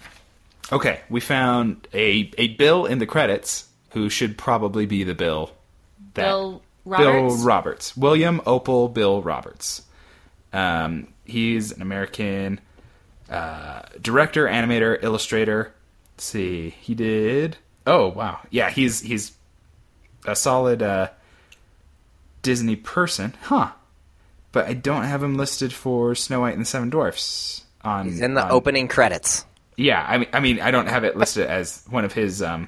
Okay, 0.72 1.02
we 1.10 1.20
found 1.20 1.88
a 1.94 2.32
a 2.40 2.48
Bill 2.56 2.88
in 2.88 2.98
the 2.98 3.06
credits 3.06 3.68
who 3.92 4.10
should 4.10 4.36
probably 4.36 4.88
be 4.88 5.04
the 5.04 5.16
Bill. 5.16 5.52
That, 6.16 6.26
Bill 6.26 6.64
Bill 6.98 7.14
Roberts? 7.24 7.44
Roberts. 7.44 7.98
William 7.98 8.42
Opal 8.46 8.90
Bill 8.90 9.22
Roberts. 9.22 9.84
Um, 10.52 11.14
he's 11.26 11.72
an 11.72 11.82
American 11.82 12.60
uh, 13.30 13.82
director, 14.02 14.46
animator, 14.48 15.02
illustrator. 15.04 15.74
Let's 16.16 16.26
see, 16.26 16.72
he 16.72 16.96
did. 16.96 17.58
Oh 17.88 18.08
wow, 18.10 18.40
yeah, 18.50 18.70
he's 18.70 19.00
he's 19.02 19.32
a 20.26 20.36
solid 20.36 20.82
uh, 20.82 21.10
Disney 22.42 22.76
person, 22.76 23.34
huh? 23.44 23.72
But 24.52 24.68
I 24.68 24.74
don't 24.74 25.04
have 25.04 25.22
him 25.22 25.38
listed 25.38 25.72
for 25.72 26.16
Snow 26.16 26.42
White 26.42 26.54
and 26.54 26.62
the 26.62 26.66
Seven 26.66 26.90
Dwarfs. 26.90 27.64
On 27.84 28.06
he's 28.06 28.20
in 28.20 28.34
the 28.34 28.44
on- 28.44 28.52
opening 28.52 28.88
credits. 28.88 29.46
yeah, 29.78 30.04
I 30.08 30.18
mean, 30.18 30.28
I 30.34 30.40
mean, 30.40 30.60
I 30.62 30.72
don't 30.72 30.88
have 30.88 31.04
it 31.04 31.16
listed 31.16 31.48
as 31.48 31.84
one 31.90 32.04
of 32.04 32.12
his 32.14 32.42
um, 32.42 32.68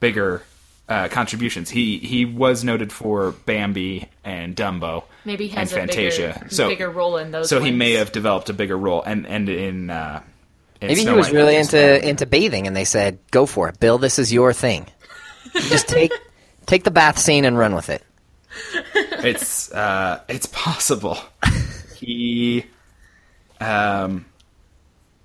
bigger 0.00 0.42
uh, 0.88 1.08
contributions. 1.08 1.70
He 1.70 1.98
he 1.98 2.24
was 2.24 2.64
noted 2.64 2.92
for 2.92 3.32
Bambi 3.32 4.08
and 4.24 4.56
Dumbo 4.56 5.04
Maybe 5.24 5.46
he 5.48 5.56
has 5.56 5.72
and 5.72 5.78
a 5.78 5.92
Fantasia, 5.92 6.34
bigger, 6.40 6.50
so 6.50 6.68
bigger 6.68 6.90
role 6.90 7.16
in 7.18 7.30
those. 7.30 7.48
so 7.48 7.60
he 7.60 7.70
may 7.70 7.92
have 7.94 8.12
developed 8.12 8.48
a 8.48 8.54
bigger 8.54 8.76
role, 8.76 9.02
and 9.02 9.26
and 9.26 9.48
in, 9.48 9.90
uh, 9.90 10.22
in 10.80 10.88
Maybe 10.88 11.02
Snow 11.02 11.12
he 11.12 11.16
was 11.16 11.26
White 11.26 11.34
really 11.34 11.56
into 11.56 11.76
well. 11.76 12.00
into 12.00 12.26
bathing, 12.26 12.66
and 12.66 12.74
they 12.76 12.84
said, 12.84 13.18
"Go 13.30 13.44
for 13.46 13.68
it, 13.68 13.78
Bill. 13.80 13.98
This 13.98 14.18
is 14.18 14.32
your 14.32 14.52
thing. 14.52 14.86
Just 15.54 15.88
take 15.88 16.12
take 16.66 16.84
the 16.84 16.90
bath 16.90 17.18
scene 17.18 17.44
and 17.44 17.58
run 17.58 17.74
with 17.74 17.90
it." 17.90 18.02
It's 19.24 19.70
uh, 19.72 20.20
it's 20.28 20.46
possible. 20.46 21.18
he 21.96 22.64
um 23.60 24.24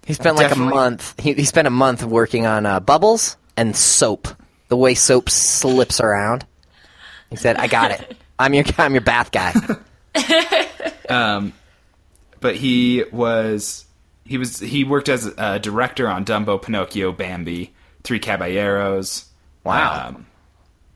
He 0.05 0.13
spent 0.13 0.35
like 0.35 0.51
a 0.51 0.57
month. 0.59 1.19
He, 1.19 1.33
he 1.33 1.45
spent 1.45 1.67
a 1.67 1.71
month 1.71 2.03
working 2.03 2.45
on 2.45 2.65
uh, 2.65 2.79
bubbles 2.79 3.37
and 3.55 3.75
soap. 3.75 4.27
The 4.73 4.77
way 4.77 4.95
soap 4.95 5.29
slips 5.29 5.99
around. 5.99 6.47
He 7.29 7.35
said, 7.35 7.57
"I 7.57 7.67
got 7.67 7.91
it. 7.91 8.17
I'm 8.39 8.55
your 8.55 8.63
I'm 8.79 8.93
your 8.93 9.01
bath 9.01 9.29
guy." 9.31 9.53
um, 11.09 11.53
but 12.39 12.55
he 12.55 13.03
was 13.11 13.85
he 14.25 14.39
was 14.39 14.57
he 14.57 14.83
worked 14.83 15.09
as 15.09 15.27
a 15.37 15.59
director 15.59 16.07
on 16.09 16.25
Dumbo, 16.25 16.59
Pinocchio, 16.59 17.11
Bambi, 17.11 17.71
Three 18.03 18.17
Caballeros. 18.17 19.25
Wow. 19.63 20.07
Um, 20.07 20.25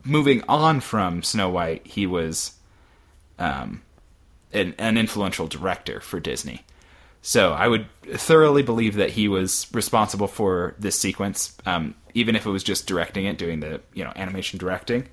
moving 0.02 0.42
on 0.48 0.80
from 0.80 1.22
Snow 1.22 1.48
White, 1.48 1.86
he 1.86 2.04
was 2.04 2.54
um, 3.38 3.82
an, 4.52 4.74
an 4.76 4.98
influential 4.98 5.46
director 5.46 6.00
for 6.00 6.18
Disney. 6.18 6.64
So 7.22 7.52
I 7.52 7.68
would 7.68 7.86
thoroughly 8.14 8.62
believe 8.62 8.94
that 8.94 9.10
he 9.10 9.28
was 9.28 9.66
responsible 9.72 10.28
for 10.28 10.74
this 10.78 10.98
sequence, 10.98 11.56
um, 11.66 11.94
even 12.14 12.36
if 12.36 12.46
it 12.46 12.50
was 12.50 12.62
just 12.62 12.86
directing 12.86 13.26
it, 13.26 13.38
doing 13.38 13.60
the 13.60 13.80
you 13.92 14.04
know 14.04 14.12
animation 14.16 14.58
directing. 14.58 15.08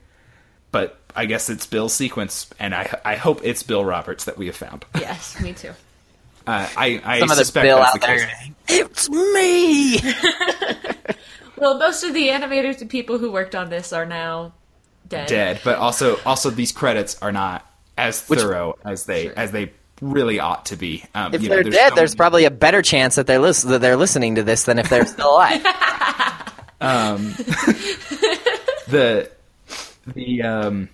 But 0.72 1.00
I 1.16 1.26
guess 1.26 1.50
it's 1.50 1.66
Bill's 1.66 1.94
sequence, 1.94 2.50
and 2.60 2.74
I 2.76 3.00
I 3.04 3.16
hope 3.16 3.42
it's 3.44 3.64
Bill 3.64 3.84
Roberts 3.84 4.26
that 4.26 4.38
we 4.38 4.46
have 4.48 4.56
found. 4.56 4.86
Yes, 4.96 5.40
me 5.42 5.54
too. 5.54 5.72
Uh, 6.48 6.70
I, 6.78 7.02
I 7.04 7.20
Some 7.20 7.32
of 7.32 7.38
the 7.38 7.44
suspect 7.46 7.64
Bill 7.66 7.78
that's 7.78 7.96
out 7.96 8.02
the 8.02 8.08
there. 8.08 8.28
case. 8.28 8.52
It's 8.68 9.10
me. 9.10 10.00
Well, 11.58 11.78
most 11.78 12.04
of 12.04 12.14
the 12.14 12.28
animators 12.28 12.82
and 12.82 12.90
people 12.90 13.18
who 13.18 13.32
worked 13.32 13.56
on 13.56 13.70
this 13.70 13.94
are 13.94 14.06
now 14.06 14.54
dead. 15.08 15.28
dead, 15.28 15.62
but 15.64 15.78
also 15.78 16.20
also 16.26 16.50
these 16.50 16.72
credits 16.72 17.18
are 17.22 17.32
not 17.32 17.66
as 17.98 18.22
thorough 18.22 18.78
as 18.84 19.06
they 19.06 19.34
as 19.34 19.52
they 19.52 19.72
really 20.02 20.40
ought 20.40 20.66
to 20.68 20.76
be. 20.76 21.04
Um, 21.14 21.34
If 21.34 21.42
you 21.44 21.50
know, 21.50 21.56
they're 21.56 21.64
there's 21.64 21.76
dead, 21.76 21.90
so 21.90 21.96
there's 21.96 22.12
many- 22.12 22.18
probably 22.18 22.46
a 22.46 22.52
better 22.52 22.82
chance 22.82 23.16
that 23.16 23.28
they're 23.28 23.40
lis- 23.40 23.64
that 23.64 23.82
they're 23.82 23.96
listening 23.98 24.36
to 24.36 24.44
this 24.44 24.64
than 24.64 24.80
if 24.80 24.90
they're 24.90 25.06
still 25.06 25.32
alive. 25.32 25.62
the 28.88 29.30
the 30.14 30.42
um 30.44 30.90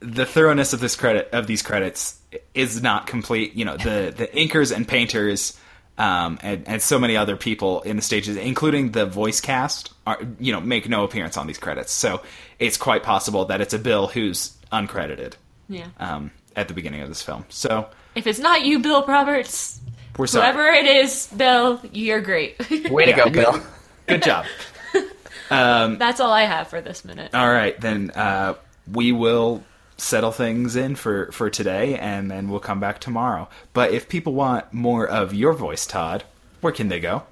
the 0.00 0.26
thoroughness 0.26 0.72
of 0.72 0.80
this 0.80 0.96
credit 0.96 1.28
of 1.32 1.46
these 1.46 1.62
credits 1.62 2.18
is 2.54 2.82
not 2.82 3.06
complete. 3.06 3.54
You 3.54 3.64
know, 3.64 3.76
the 3.76 4.14
the 4.16 4.28
inkers 4.28 4.74
and 4.74 4.86
painters. 4.86 5.58
Um, 5.98 6.38
and, 6.42 6.68
and 6.68 6.82
so 6.82 6.98
many 6.98 7.16
other 7.16 7.36
people 7.38 7.80
in 7.80 7.96
the 7.96 8.02
stages, 8.02 8.36
including 8.36 8.90
the 8.92 9.06
voice 9.06 9.40
cast, 9.40 9.94
are 10.06 10.18
you 10.38 10.52
know 10.52 10.60
make 10.60 10.86
no 10.90 11.04
appearance 11.04 11.38
on 11.38 11.46
these 11.46 11.56
credits. 11.56 11.90
So 11.90 12.20
it's 12.58 12.76
quite 12.76 13.02
possible 13.02 13.46
that 13.46 13.62
it's 13.62 13.72
a 13.72 13.78
Bill 13.78 14.06
who's 14.06 14.52
uncredited 14.70 15.36
Yeah. 15.70 15.86
um, 15.98 16.32
at 16.56 16.68
the 16.68 16.74
beginning 16.74 17.02
of 17.02 17.08
this 17.08 17.22
film. 17.22 17.44
So 17.48 17.88
If 18.14 18.26
it's 18.26 18.38
not 18.38 18.64
you, 18.64 18.78
Bill 18.80 19.04
Roberts, 19.06 19.80
we're 20.16 20.26
sorry. 20.26 20.46
whoever 20.52 20.66
it 20.68 20.86
is, 20.86 21.28
Bill, 21.36 21.80
you're 21.92 22.20
great. 22.22 22.58
Way 22.90 23.04
to 23.06 23.12
go, 23.12 23.28
Bill. 23.30 23.62
Good 24.06 24.22
job. 24.22 24.46
That's 25.48 26.20
all 26.20 26.32
I 26.32 26.42
have 26.44 26.68
for 26.68 26.80
this 26.80 27.04
minute. 27.04 27.34
All 27.34 27.48
right, 27.48 27.78
then 27.80 28.10
uh, 28.12 28.54
we 28.90 29.12
will 29.12 29.62
settle 29.98 30.32
things 30.32 30.76
in 30.76 30.94
for, 30.96 31.30
for 31.32 31.48
today, 31.50 31.98
and 31.98 32.30
then 32.30 32.48
we'll 32.48 32.60
come 32.60 32.80
back 32.80 32.98
tomorrow. 33.00 33.48
But 33.72 33.92
if 33.92 34.08
people 34.08 34.34
want 34.34 34.72
more 34.72 35.06
of 35.06 35.34
your 35.34 35.52
voice, 35.52 35.86
Todd, 35.86 36.24
where 36.60 36.72
can 36.72 36.88
they 36.88 37.00
go? 37.00 37.22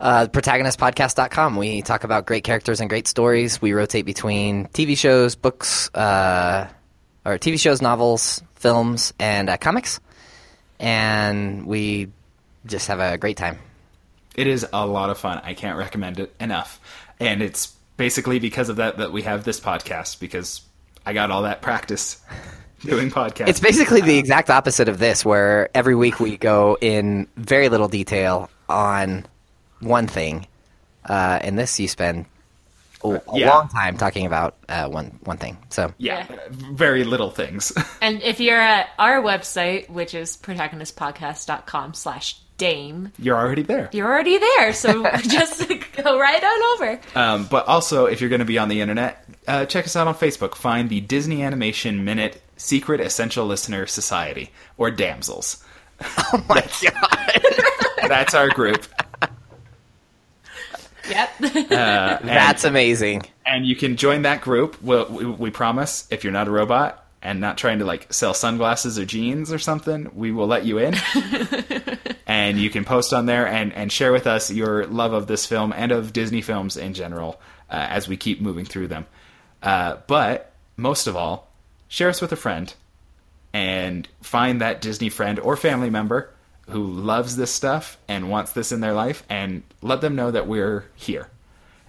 Uh, 0.00 0.26
protagonistpodcast.com. 0.28 1.56
We 1.56 1.82
talk 1.82 2.04
about 2.04 2.24
great 2.26 2.42
characters 2.42 2.80
and 2.80 2.88
great 2.88 3.06
stories. 3.06 3.60
We 3.60 3.72
rotate 3.74 4.06
between 4.06 4.66
TV 4.68 4.96
shows, 4.96 5.34
books, 5.34 5.90
uh, 5.94 6.68
or 7.24 7.38
TV 7.38 7.58
shows, 7.58 7.82
novels, 7.82 8.42
films, 8.54 9.12
and 9.18 9.48
uh, 9.48 9.56
comics. 9.56 10.00
And 10.78 11.66
we 11.66 12.08
just 12.66 12.88
have 12.88 13.00
a 13.00 13.18
great 13.18 13.36
time. 13.36 13.58
It 14.34 14.46
is 14.46 14.66
a 14.72 14.86
lot 14.86 15.10
of 15.10 15.18
fun. 15.18 15.40
I 15.44 15.54
can't 15.54 15.76
recommend 15.76 16.20
it 16.20 16.34
enough. 16.40 16.80
And 17.18 17.42
it's 17.42 17.74
basically 17.96 18.38
because 18.38 18.68
of 18.68 18.76
that 18.76 18.98
that 18.98 19.12
we 19.12 19.22
have 19.22 19.44
this 19.44 19.60
podcast, 19.60 20.20
because 20.20 20.62
I 21.04 21.12
got 21.12 21.30
all 21.30 21.42
that 21.42 21.60
practice 21.60 22.20
doing 22.80 23.10
podcasts. 23.10 23.48
It's 23.48 23.60
basically 23.60 24.00
the 24.00 24.16
exact 24.18 24.48
opposite 24.48 24.88
of 24.88 24.98
this, 24.98 25.24
where 25.24 25.68
every 25.74 25.94
week 25.94 26.20
we 26.20 26.36
go 26.36 26.78
in 26.80 27.26
very 27.36 27.68
little 27.68 27.88
detail 27.88 28.48
on 28.68 29.26
one 29.80 30.06
thing. 30.06 30.46
Uh, 31.04 31.40
in 31.42 31.56
this, 31.56 31.78
you 31.80 31.88
spend 31.88 32.26
a, 33.04 33.08
a 33.08 33.22
Yeah. 33.38 33.50
long 33.50 33.68
time 33.68 33.96
talking 33.96 34.26
about 34.26 34.56
uh, 34.68 34.88
one 34.88 35.18
one 35.24 35.36
thing. 35.38 35.56
So 35.70 35.92
yeah, 35.98 36.26
Yeah. 36.30 36.36
very 36.50 37.04
little 37.04 37.30
things. 37.30 37.72
And 38.02 38.22
if 38.22 38.40
you're 38.40 38.60
at 38.60 38.88
our 38.98 39.20
website, 39.22 39.90
which 39.90 40.14
is 40.14 40.36
protagonistpodcast.com 40.38 41.94
slash 41.94 42.36
dame, 42.56 43.12
You're 43.18 43.36
already 43.36 43.62
there. 43.62 43.88
you're 43.92 44.10
already 44.10 44.38
there. 44.38 44.72
So 44.72 45.04
just 45.22 45.66
go 45.96 46.18
right 46.18 46.42
on 46.42 46.62
over. 46.74 47.00
Um, 47.14 47.46
but 47.50 47.66
also, 47.68 48.06
if 48.06 48.20
you're 48.20 48.30
going 48.30 48.40
to 48.40 48.44
be 48.46 48.58
on 48.58 48.68
the 48.68 48.80
internet, 48.80 49.24
uh, 49.48 49.64
check 49.66 49.84
us 49.86 49.96
out 49.96 50.06
on 50.06 50.14
Facebook. 50.14 50.54
Find 50.54 50.88
the 50.90 51.00
Disney 51.00 51.42
Animation 51.42 52.04
Minute 52.04 52.40
Secret 52.56 53.00
Essential 53.00 53.46
Listener 53.46 53.86
Society, 53.86 54.50
or 54.76 54.90
Damsels. 54.90 55.64
oh 56.02 56.44
my 56.48 56.66
god, 56.82 58.08
That's 58.08 58.34
our 58.34 58.48
group. 58.48 58.86
Yep. 61.10 61.30
Uh, 61.70 62.18
and, 62.20 62.28
that's 62.28 62.64
amazing. 62.64 63.22
and 63.46 63.66
you 63.66 63.76
can 63.76 63.96
join 63.96 64.22
that 64.22 64.40
group. 64.40 64.80
We'll, 64.82 65.06
we, 65.06 65.24
we 65.24 65.50
promise, 65.50 66.06
if 66.10 66.24
you're 66.24 66.32
not 66.32 66.48
a 66.48 66.50
robot 66.50 67.06
and 67.22 67.40
not 67.40 67.58
trying 67.58 67.78
to 67.80 67.84
like 67.84 68.12
sell 68.12 68.34
sunglasses 68.34 68.98
or 68.98 69.04
jeans 69.04 69.52
or 69.52 69.58
something, 69.58 70.10
we 70.14 70.32
will 70.32 70.46
let 70.46 70.64
you 70.64 70.78
in. 70.78 70.94
and 72.26 72.58
you 72.58 72.70
can 72.70 72.84
post 72.84 73.12
on 73.12 73.26
there 73.26 73.46
and, 73.46 73.72
and 73.72 73.92
share 73.92 74.12
with 74.12 74.26
us 74.26 74.50
your 74.50 74.86
love 74.86 75.12
of 75.12 75.26
this 75.26 75.46
film 75.46 75.72
and 75.76 75.92
of 75.92 76.12
Disney 76.12 76.40
films 76.40 76.76
in 76.76 76.94
general 76.94 77.40
uh, 77.68 77.86
as 77.88 78.08
we 78.08 78.16
keep 78.16 78.40
moving 78.40 78.64
through 78.64 78.88
them. 78.88 79.06
Uh, 79.62 79.96
but 80.06 80.52
most 80.76 81.06
of 81.06 81.16
all, 81.16 81.48
share 81.88 82.08
us 82.08 82.20
with 82.20 82.32
a 82.32 82.36
friend 82.36 82.74
and 83.52 84.08
find 84.22 84.60
that 84.60 84.80
Disney 84.80 85.08
friend 85.08 85.38
or 85.40 85.56
family 85.56 85.90
member 85.90 86.30
who 86.70 86.84
loves 86.86 87.36
this 87.36 87.52
stuff 87.52 87.98
and 88.08 88.30
wants 88.30 88.52
this 88.52 88.72
in 88.72 88.80
their 88.80 88.92
life 88.92 89.22
and 89.28 89.62
let 89.82 90.00
them 90.00 90.16
know 90.16 90.30
that 90.30 90.46
we're 90.46 90.84
here. 90.94 91.28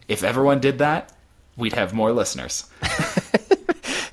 If 0.07 0.23
everyone 0.23 0.59
did 0.59 0.79
that, 0.79 1.11
we'd 1.57 1.73
have 1.73 1.93
more 1.93 2.11
listeners. 2.11 2.65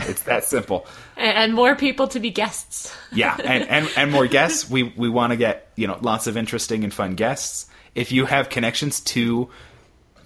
it's 0.00 0.22
that 0.22 0.44
simple. 0.44 0.86
and, 1.16 1.36
and 1.36 1.54
more 1.54 1.74
people 1.74 2.08
to 2.08 2.20
be 2.20 2.30
guests. 2.30 2.94
Yeah, 3.12 3.36
and, 3.42 3.68
and, 3.68 3.90
and 3.96 4.12
more 4.12 4.26
guests. 4.26 4.70
We 4.70 4.84
we 4.96 5.08
want 5.08 5.32
to 5.32 5.36
get 5.36 5.70
you 5.76 5.86
know 5.86 5.98
lots 6.00 6.26
of 6.26 6.36
interesting 6.36 6.84
and 6.84 6.92
fun 6.92 7.14
guests. 7.14 7.66
If 7.94 8.12
you 8.12 8.26
have 8.26 8.48
connections 8.48 9.00
to 9.00 9.48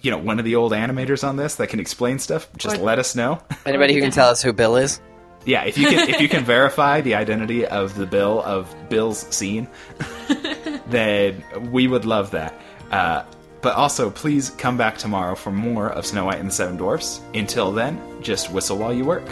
you 0.03 0.11
know 0.11 0.19
one 0.19 0.39
of 0.39 0.45
the 0.45 0.57
old 0.57 0.73
animators 0.73 1.27
on 1.27 1.37
this 1.37 1.55
that 1.57 1.69
can 1.69 1.81
explain 1.81 2.19
stuff, 2.19 2.49
just 2.57 2.77
Or- 2.77 2.83
let 2.83 2.99
us 2.99 3.15
know. 3.15 3.41
Anybody 3.65 3.95
who 3.95 4.01
can 4.01 4.11
tell 4.11 4.29
us 4.29 4.43
who 4.43 4.53
Bill 4.53 4.77
is? 4.77 5.01
Yeah, 5.45 5.65
if 5.65 5.77
you 5.77 5.89
can 5.89 6.09
if 6.09 6.21
you 6.21 6.29
can 6.29 6.45
verify 6.45 7.01
the 7.01 7.15
identity 7.15 7.67
of 7.67 7.95
the 7.95 8.07
bill 8.07 8.43
of 8.43 8.75
Bill's 8.89 9.21
scene, 9.35 9.69
then 10.89 11.43
we 11.71 11.89
would 11.89 12.05
love 12.05 12.31
that. 12.33 12.61
Uh, 12.91 13.25
but 13.61 13.77
also, 13.77 14.11
please 14.11 14.51
come 14.51 14.77
back 14.77 14.99
tomorrow 14.99 15.37
for 15.37 15.53
more 15.53 15.89
of 15.89 16.05
Snow 16.05 16.25
White 16.25 16.41
and 16.41 16.49
the 16.49 16.53
Seven 16.53 16.77
Dwarfs. 16.77 17.21
Until 17.33 17.71
then, 17.71 18.01
just 18.21 18.51
whistle 18.51 18.77
while 18.77 18.93
you 18.93 19.05
work. 19.05 19.25